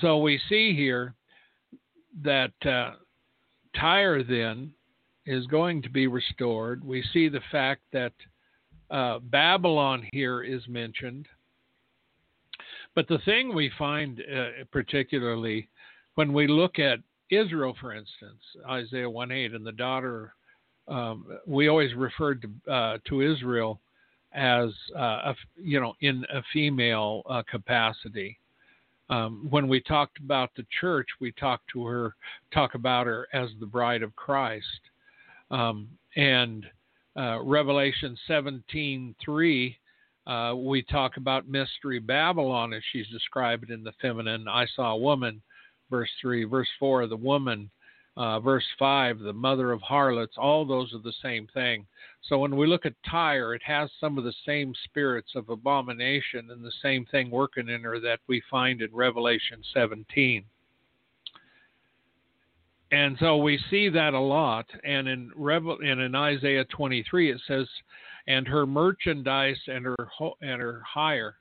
[0.00, 1.14] so we see here
[2.22, 2.92] that uh,
[3.78, 4.72] Tyre then
[5.26, 6.84] is going to be restored.
[6.84, 8.12] We see the fact that
[8.90, 11.26] uh, Babylon here is mentioned.
[12.94, 15.68] But the thing we find uh, particularly
[16.14, 20.34] when we look at Israel, for instance, Isaiah 1 8, and the daughter,
[20.86, 23.80] um, we always referred to, uh, to Israel
[24.32, 28.38] as, uh, a, you know, in a female uh, capacity.
[29.10, 32.14] Um, when we talked about the church, we talked to her,
[32.52, 34.66] talk about her as the bride of Christ.
[35.50, 36.66] Um, and
[37.16, 39.76] uh, Revelation 17:3,
[40.26, 44.48] uh, we talk about mystery Babylon as she's described in the feminine.
[44.48, 45.42] I saw a woman,
[45.90, 47.70] verse 3, verse 4, the woman,
[48.16, 50.36] uh, verse 5, the mother of harlots.
[50.38, 51.86] All those are the same thing.
[52.22, 56.50] So when we look at Tyre, it has some of the same spirits of abomination
[56.50, 60.44] and the same thing working in her that we find in Revelation 17
[62.94, 64.66] and so we see that a lot.
[64.84, 67.66] And in Revel and in Isaiah 23, it says,
[68.28, 69.96] "And her merchandise and her
[70.40, 71.38] and her hire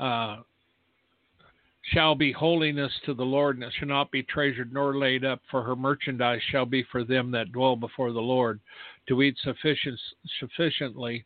[0.00, 0.38] uh,
[1.92, 5.40] shall be holiness to the Lord, and it shall not be treasured nor laid up.
[5.48, 8.58] For her merchandise shall be for them that dwell before the Lord,
[9.06, 10.00] to eat sufficient
[10.40, 11.24] sufficiently,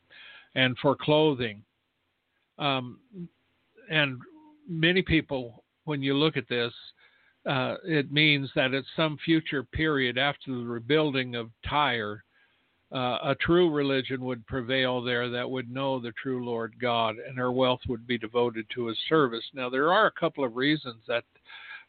[0.54, 1.64] and for clothing."
[2.58, 3.00] Um,
[3.88, 4.20] and
[4.68, 6.72] many people, when you look at this,
[7.46, 12.24] uh, it means that at some future period after the rebuilding of Tyre,
[12.92, 17.36] uh, a true religion would prevail there that would know the true Lord God, and
[17.36, 19.44] her wealth would be devoted to His service.
[19.52, 21.24] Now, there are a couple of reasons that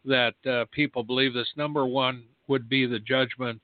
[0.03, 1.51] that uh, people believe this.
[1.57, 3.61] Number one would be the judgment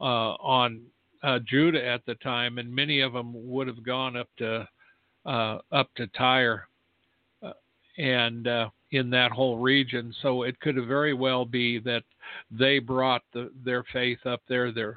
[0.00, 0.82] uh, on
[1.22, 4.68] uh, Judah at the time, and many of them would have gone up to
[5.26, 6.66] uh, up to Tyre,
[8.00, 8.48] and
[8.92, 10.14] in that whole region.
[10.22, 12.02] So it could very well be that
[12.50, 14.96] they brought the, their faith up there, there,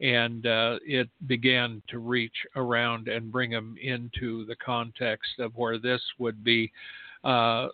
[0.00, 5.78] and uh, it began to reach around and bring them into the context of where
[5.78, 6.70] this would be.
[7.22, 7.68] Uh,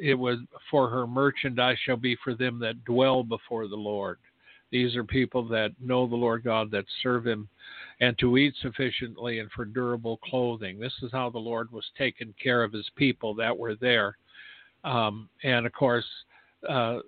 [0.00, 0.38] it was
[0.70, 4.18] for her merchandise shall be for them that dwell before the Lord.
[4.70, 7.48] These are people that know the Lord God, that serve Him,
[8.00, 10.80] and to eat sufficiently and for durable clothing.
[10.80, 14.16] This is how the Lord was taking care of His people that were there.
[14.84, 16.04] Um, and of course,
[16.68, 16.98] uh,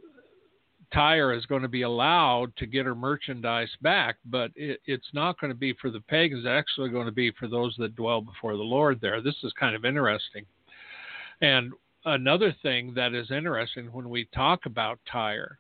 [0.93, 5.39] Tyre is going to be allowed to get her merchandise back, but it, it's not
[5.41, 6.45] going to be for the pagans.
[6.45, 9.21] It's actually going to be for those that dwell before the Lord there.
[9.21, 10.47] This is kind of interesting.
[11.43, 11.73] And
[12.05, 15.59] another thing that is interesting when we talk about Tyre,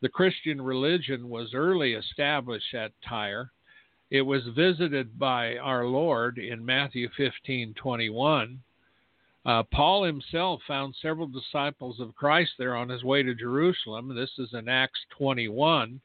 [0.00, 3.50] the Christian religion was early established at Tyre.
[4.10, 8.60] It was visited by our Lord in Matthew 15 21
[9.44, 14.14] uh, Paul himself found several disciples of Christ there on his way to Jerusalem.
[14.14, 16.00] This is in Acts 21.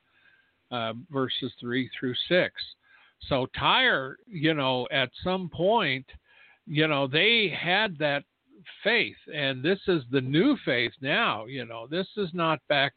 [0.71, 2.53] uh, verses 3 through 6.
[3.29, 6.05] So Tyre, you know, at some point,
[6.65, 8.23] you know, they had that
[8.83, 11.45] faith, and this is the new faith now.
[11.45, 12.93] You know, this is not back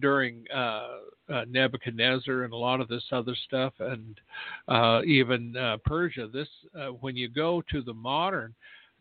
[0.00, 0.88] during uh,
[1.32, 4.20] uh, Nebuchadnezzar and a lot of this other stuff, and
[4.66, 6.26] uh, even uh, Persia.
[6.32, 8.54] This, uh, when you go to the modern,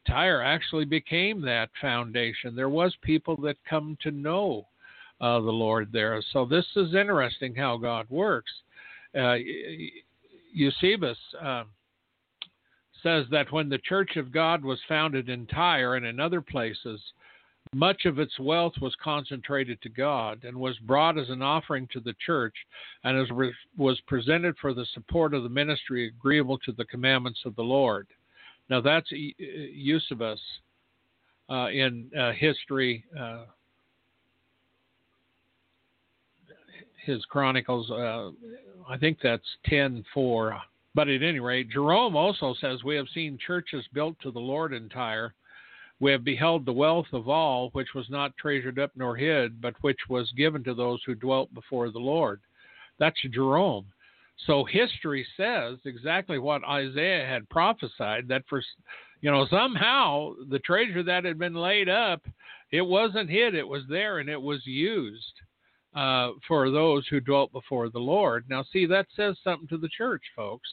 [0.07, 2.55] Tyre actually became that foundation.
[2.55, 4.67] There was people that come to know
[5.21, 6.21] uh, the Lord there.
[6.33, 8.51] So this is interesting how God works.
[10.53, 11.17] Eusebius
[13.01, 16.99] says that when the Church of God was founded in Tyre and in other places,
[17.73, 21.99] much of its wealth was concentrated to God and was brought as an offering to
[21.99, 22.55] the church
[23.03, 27.39] and as re- was presented for the support of the ministry agreeable to the commandments
[27.45, 28.07] of the Lord.
[28.69, 30.39] Now that's Eusebius
[31.49, 33.03] uh, in uh, history.
[33.19, 33.45] Uh,
[37.05, 38.31] his chronicles, uh,
[38.89, 40.61] I think that's 10:4.
[40.95, 44.73] But at any rate, Jerome also says we have seen churches built to the Lord
[44.73, 45.33] in Tyre.
[45.99, 49.75] We have beheld the wealth of all, which was not treasured up nor hid, but
[49.81, 52.41] which was given to those who dwelt before the Lord.
[52.99, 53.85] That's Jerome.
[54.45, 58.61] So history says exactly what Isaiah had prophesied that for
[59.21, 62.21] you know somehow the treasure that had been laid up
[62.71, 65.33] it wasn't hid it was there and it was used
[65.95, 68.45] uh, for those who dwelt before the Lord.
[68.49, 70.69] Now see that says something to the church folks.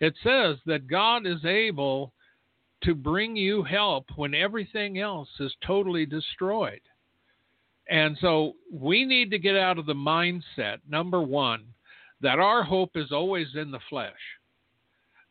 [0.00, 2.12] It says that God is able
[2.84, 6.80] to bring you help when everything else is totally destroyed.
[7.90, 11.64] And so we need to get out of the mindset, number one,
[12.20, 14.12] that our hope is always in the flesh.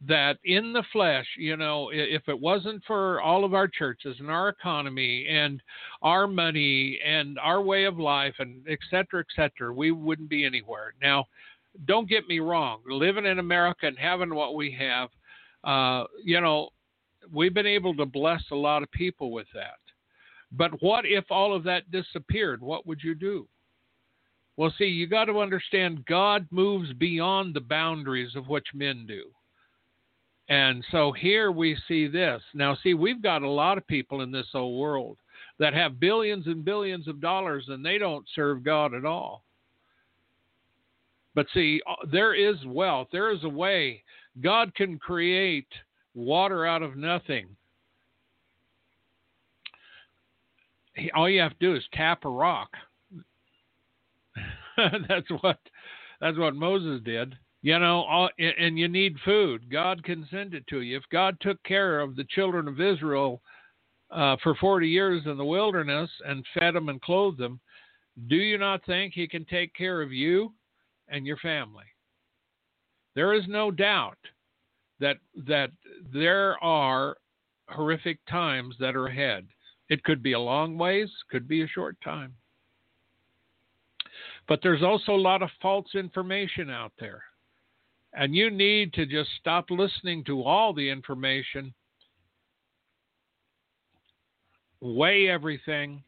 [0.08, 4.30] That in the flesh, you know, if it wasn't for all of our churches and
[4.30, 5.62] our economy and
[6.04, 10.46] our money and our way of life and et cetera, et cetera, we wouldn't be
[10.46, 10.94] anywhere.
[11.02, 11.26] Now,
[11.86, 15.10] don't get me wrong, living in America and having what we have,
[15.64, 16.70] uh, you know,
[17.34, 19.80] we've been able to bless a lot of people with that.
[20.52, 22.62] But what if all of that disappeared?
[22.62, 23.48] What would you do?
[24.58, 29.26] Well, see, you got to understand God moves beyond the boundaries of which men do.
[30.50, 32.42] And so here we see this.
[32.56, 35.18] Now, see, we've got a lot of people in this old world
[35.60, 39.44] that have billions and billions of dollars and they don't serve God at all.
[41.36, 43.10] But see, uh, there is wealth.
[43.12, 44.04] There is a way.
[44.42, 45.68] God can create
[46.16, 47.48] water out of nothing.
[51.14, 52.72] All you have to do is tap a rock
[55.08, 55.60] that's what
[56.22, 57.36] that's what Moses did.
[57.62, 59.70] You know, all, and you need food.
[59.70, 60.96] God can send it to you.
[60.96, 63.42] If God took care of the children of Israel
[64.12, 67.60] uh, for 40 years in the wilderness and fed them and clothed them,
[68.28, 70.54] do you not think He can take care of you
[71.08, 71.86] and your family?
[73.16, 74.20] There is no doubt
[75.00, 75.18] that
[75.48, 75.72] that
[76.14, 77.18] there are
[77.70, 79.48] horrific times that are ahead.
[79.90, 82.34] It could be a long ways, could be a short time.
[84.48, 87.24] But there's also a lot of false information out there.
[88.14, 91.74] And you need to just stop listening to all the information,
[94.80, 96.02] weigh everything,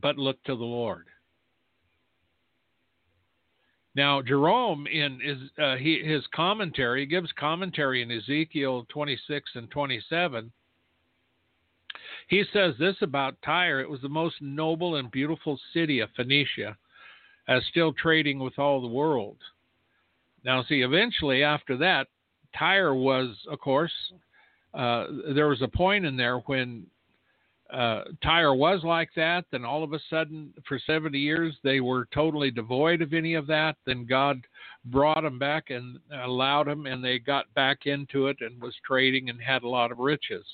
[0.00, 1.06] but look to the Lord.
[3.94, 9.70] Now, Jerome, in his, uh, he, his commentary, he gives commentary in Ezekiel 26 and
[9.70, 10.52] 27.
[12.28, 16.76] He says this about Tyre it was the most noble and beautiful city of Phoenicia
[17.48, 19.36] as still trading with all the world.
[20.44, 22.08] Now, see, eventually after that,
[22.56, 23.92] Tyre was, of course,
[24.74, 26.86] uh, there was a point in there when
[27.72, 29.44] uh, Tyre was like that.
[29.50, 33.46] Then all of a sudden, for 70 years, they were totally devoid of any of
[33.48, 33.76] that.
[33.86, 34.40] Then God
[34.84, 39.30] brought them back and allowed them, and they got back into it and was trading
[39.30, 40.44] and had a lot of riches.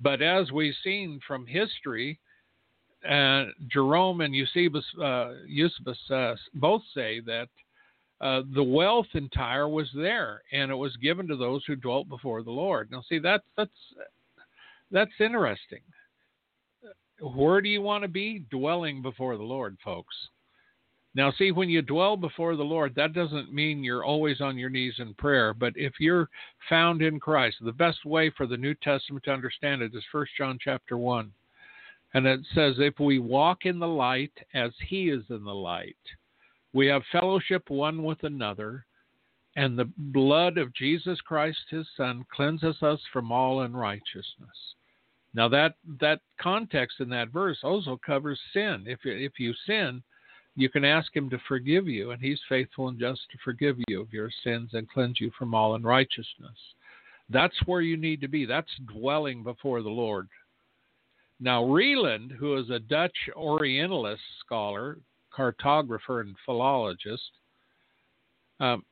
[0.00, 2.18] But as we've seen from history,
[3.08, 7.48] uh, Jerome and Eusebius, uh, Eusebius uh, both say that
[8.20, 12.08] uh, the wealth in Tyre was there, and it was given to those who dwelt
[12.08, 12.90] before the Lord.
[12.90, 13.70] Now, see, that's that's
[14.90, 15.80] that's interesting.
[17.20, 18.44] Where do you want to be?
[18.50, 20.14] Dwelling before the Lord, folks.
[21.14, 24.70] Now, see, when you dwell before the Lord, that doesn't mean you're always on your
[24.70, 25.52] knees in prayer.
[25.52, 26.28] But if you're
[26.70, 30.32] found in Christ, the best way for the New Testament to understand it is First
[30.38, 31.32] John chapter one
[32.14, 35.96] and it says, if we walk in the light as he is in the light,
[36.72, 38.86] we have fellowship one with another,
[39.56, 44.74] and the blood of Jesus Christ, his son, cleanses us from all unrighteousness.
[45.34, 48.84] Now that that context in that verse also covers sin.
[48.86, 50.02] If if you sin,
[50.54, 54.00] You can ask him to forgive you, and he's faithful and just to forgive you
[54.02, 56.58] of your sins and cleanse you from all unrighteousness.
[57.30, 58.44] That's where you need to be.
[58.44, 60.28] That's dwelling before the Lord.
[61.42, 64.98] Now, Reland, who is a Dutch Orientalist scholar,
[65.36, 67.32] cartographer, and philologist,
[68.60, 68.84] um,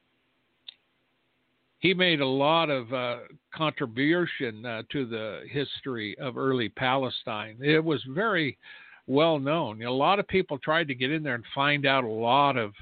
[1.78, 3.18] he made a lot of uh,
[3.54, 7.56] contribution uh, to the history of early Palestine.
[7.62, 8.58] It was very
[9.06, 9.80] well known.
[9.82, 12.72] A lot of people tried to get in there and find out a lot of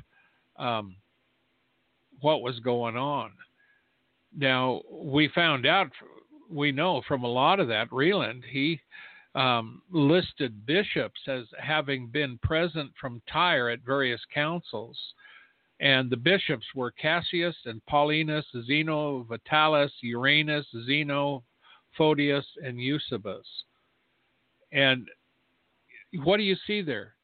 [0.59, 0.97] um,
[2.23, 3.33] what was going on.
[4.35, 5.91] Now we found out,
[6.51, 8.81] we know from a lot of that, Reland, he
[9.39, 14.99] um, listed bishops as having been present from Tyre at various councils.
[15.79, 21.45] And the bishops were Cassius and Paulinus, Zeno, Vitalis, Uranus, Zeno,
[21.97, 23.47] Photius, and Eusebius.
[24.73, 25.07] And
[26.25, 27.15] what do you see there?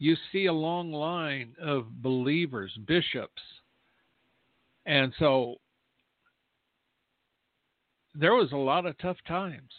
[0.00, 3.42] You see a long line of believers, bishops.
[4.86, 5.56] And so
[8.16, 9.70] there was a lot of tough times.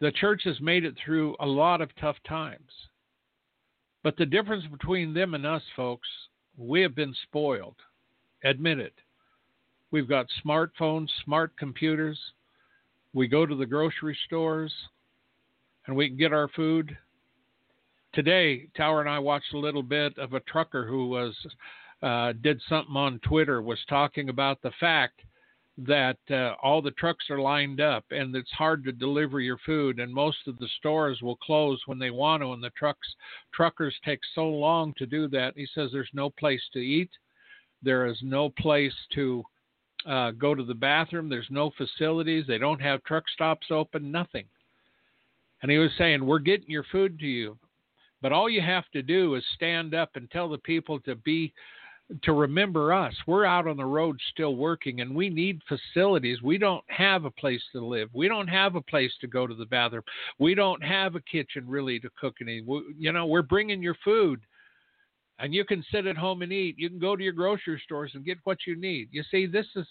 [0.00, 2.70] The church has made it through a lot of tough times.
[4.02, 6.08] But the difference between them and us, folks,
[6.56, 7.76] we have been spoiled.
[8.44, 8.94] Admit it.
[9.90, 12.18] We've got smartphones, smart computers.
[13.12, 14.72] We go to the grocery stores
[15.86, 16.96] and we can get our food.
[18.12, 21.34] Today, Tower and I watched a little bit of a trucker who was
[22.02, 25.20] uh, did something on Twitter was talking about the fact
[25.86, 30.00] that uh, all the trucks are lined up and it's hard to deliver your food
[30.00, 33.06] and most of the stores will close when they want to and the trucks
[33.54, 35.52] truckers take so long to do that.
[35.56, 37.10] He says there's no place to eat.
[37.82, 39.44] There is no place to
[40.04, 41.28] uh, go to the bathroom.
[41.28, 42.44] There's no facilities.
[42.48, 44.46] They don't have truck stops open nothing.
[45.62, 47.56] And he was saying we're getting your food to you
[48.20, 51.52] but all you have to do is stand up and tell the people to be
[52.22, 53.14] to remember us.
[53.26, 56.40] We're out on the road still working and we need facilities.
[56.42, 58.08] We don't have a place to live.
[58.14, 60.04] We don't have a place to go to the bathroom.
[60.38, 62.62] We don't have a kitchen really to cook any.
[62.98, 64.40] You know, we're bringing your food
[65.38, 66.78] and you can sit at home and eat.
[66.78, 69.08] You can go to your grocery stores and get what you need.
[69.12, 69.86] You see, this is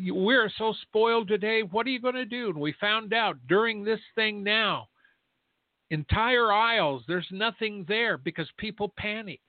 [0.00, 1.62] we're so spoiled today.
[1.62, 2.48] What are you going to do?
[2.50, 4.88] And we found out during this thing now,
[5.90, 9.40] entire aisles, there's nothing there because people panic.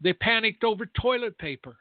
[0.00, 1.76] They panicked over toilet paper.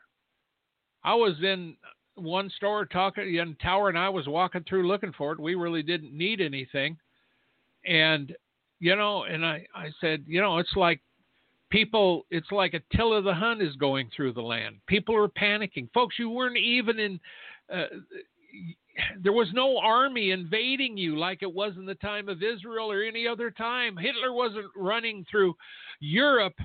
[1.03, 1.75] I was in
[2.15, 5.39] one store talking, and Tower and I was walking through looking for it.
[5.39, 6.97] We really didn't need anything.
[7.85, 8.35] And,
[8.79, 11.01] you know, and I, I said, you know, it's like
[11.69, 14.77] people, it's like Attila the Hun is going through the land.
[14.87, 15.91] People are panicking.
[15.93, 17.19] Folks, you weren't even in,
[17.71, 17.85] uh,
[19.21, 23.03] there was no army invading you like it was in the time of Israel or
[23.03, 23.97] any other time.
[23.97, 25.53] Hitler wasn't running through
[25.99, 26.55] Europe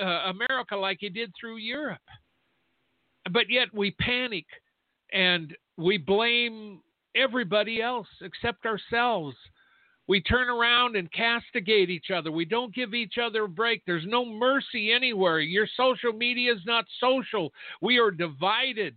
[0.00, 1.98] uh, America like he did through Europe.
[3.32, 4.46] But yet we panic
[5.12, 6.80] and we blame
[7.14, 9.36] everybody else except ourselves.
[10.08, 12.32] We turn around and castigate each other.
[12.32, 13.82] We don't give each other a break.
[13.86, 15.38] There's no mercy anywhere.
[15.38, 17.52] Your social media is not social.
[17.80, 18.96] We are divided.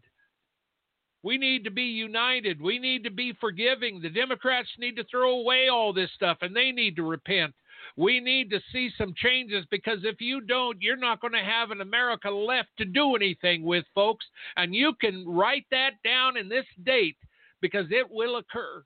[1.21, 2.61] We need to be united.
[2.61, 4.01] We need to be forgiving.
[4.01, 7.53] The Democrats need to throw away all this stuff and they need to repent.
[7.95, 11.69] We need to see some changes because if you don't, you're not going to have
[11.69, 14.25] an America left to do anything with, folks.
[14.57, 17.17] And you can write that down in this date
[17.61, 18.83] because it will occur.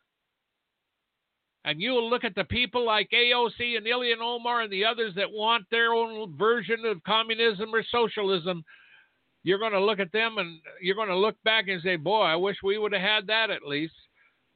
[1.63, 5.13] And you will look at the people like AOC and Ilhan Omar and the others
[5.15, 8.63] that want their own version of communism or socialism.
[9.43, 12.21] You're going to look at them and you're going to look back and say, Boy,
[12.21, 13.93] I wish we would have had that at least.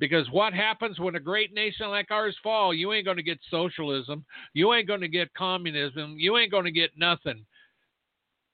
[0.01, 2.73] Because what happens when a great nation like ours fall?
[2.73, 4.25] You ain't going to get socialism.
[4.55, 6.15] You ain't going to get communism.
[6.17, 7.45] You ain't going to get nothing.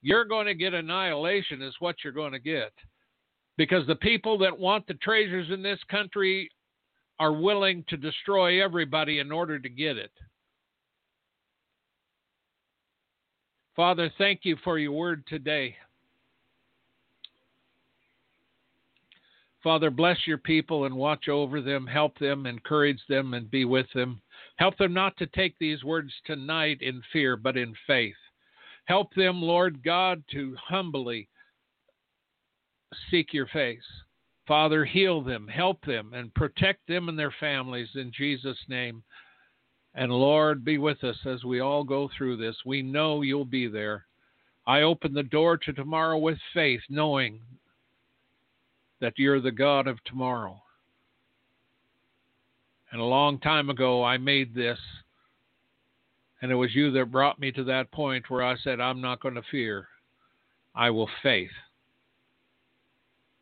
[0.02, 2.72] You're going to get annihilation, is what you're going to get.
[3.56, 6.50] Because the people that want the treasures in this country
[7.18, 10.12] are willing to destroy everybody in order to get it.
[13.74, 15.76] Father, thank you for your word today.
[19.62, 23.86] Father, bless your people and watch over them, help them, encourage them, and be with
[23.92, 24.20] them.
[24.56, 28.14] Help them not to take these words tonight in fear, but in faith.
[28.84, 31.28] Help them, Lord God, to humbly
[33.10, 33.82] seek your face.
[34.46, 39.02] Father, heal them, help them, and protect them and their families in Jesus' name.
[39.94, 42.56] And Lord, be with us as we all go through this.
[42.64, 44.06] We know you'll be there.
[44.66, 47.40] I open the door to tomorrow with faith, knowing
[49.00, 50.60] that you're the God of tomorrow.
[52.90, 54.78] And a long time ago, I made this
[56.40, 59.20] And it was you that brought me to that point where I said, I'm not
[59.20, 59.88] going to fear.
[60.74, 61.50] I will faith.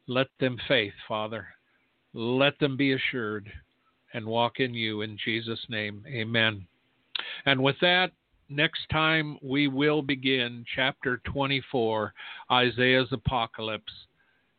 [0.06, 1.46] Let them faith, Father.
[2.14, 3.50] Let them be assured
[4.14, 6.04] and walk in you in Jesus' name.
[6.08, 6.66] Amen.
[7.44, 8.12] And with that,
[8.48, 12.14] next time we will begin chapter 24,
[12.50, 13.92] Isaiah's Apocalypse.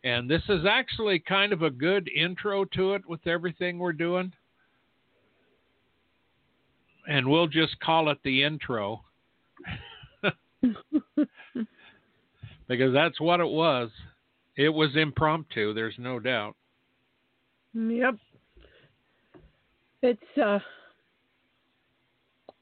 [0.08, 4.32] And this is actually kind of a good intro to it with everything we're doing.
[7.10, 9.04] And we'll just call it the intro.
[12.70, 13.90] because that's what it was.
[14.56, 16.56] It was impromptu, there's no doubt.
[17.74, 18.16] Yep.
[20.04, 20.60] It's uh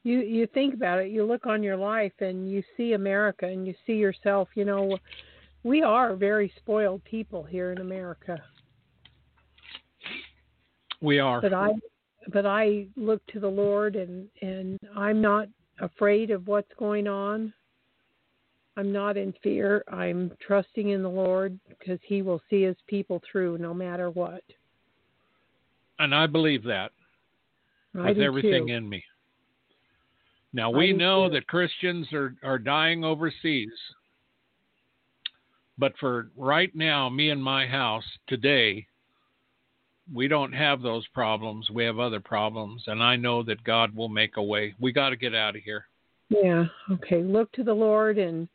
[0.02, 3.68] you you think about it, you look on your life and you see America and
[3.68, 4.98] you see yourself, you know,
[5.66, 8.40] we are very spoiled people here in America.
[11.02, 11.40] We are.
[11.40, 11.70] But I
[12.32, 15.48] but I look to the Lord and and I'm not
[15.80, 17.52] afraid of what's going on.
[18.76, 19.82] I'm not in fear.
[19.90, 24.42] I'm trusting in the Lord because he will see his people through no matter what.
[25.98, 26.92] And I believe that
[27.98, 28.74] I with everything too.
[28.74, 29.02] in me.
[30.52, 31.34] Now we know too.
[31.34, 33.72] that Christians are, are dying overseas.
[35.78, 38.86] But for right now, me and my house today,
[40.12, 41.68] we don't have those problems.
[41.70, 42.84] We have other problems.
[42.86, 44.74] And I know that God will make a way.
[44.80, 45.86] We got to get out of here.
[46.28, 46.64] Yeah.
[46.90, 47.22] Okay.
[47.22, 48.48] Look to the Lord and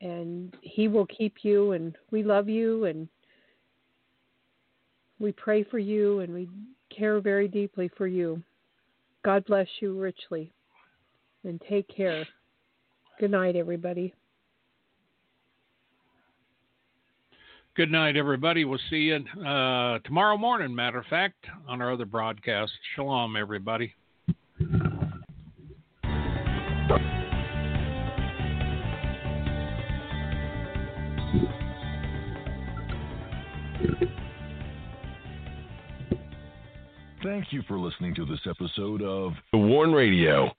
[0.00, 3.08] and he will keep you and we love you and
[5.18, 6.48] we pray for you and we
[6.96, 8.40] care very deeply for you.
[9.24, 10.52] God bless you richly.
[11.42, 12.26] And take care.
[13.18, 14.14] Good night everybody.
[17.78, 18.64] Good night, everybody.
[18.64, 22.72] We'll see you uh, tomorrow morning, matter of fact, on our other broadcast.
[22.96, 23.94] Shalom, everybody.
[37.22, 40.50] Thank you for listening to this episode of The Warn Radio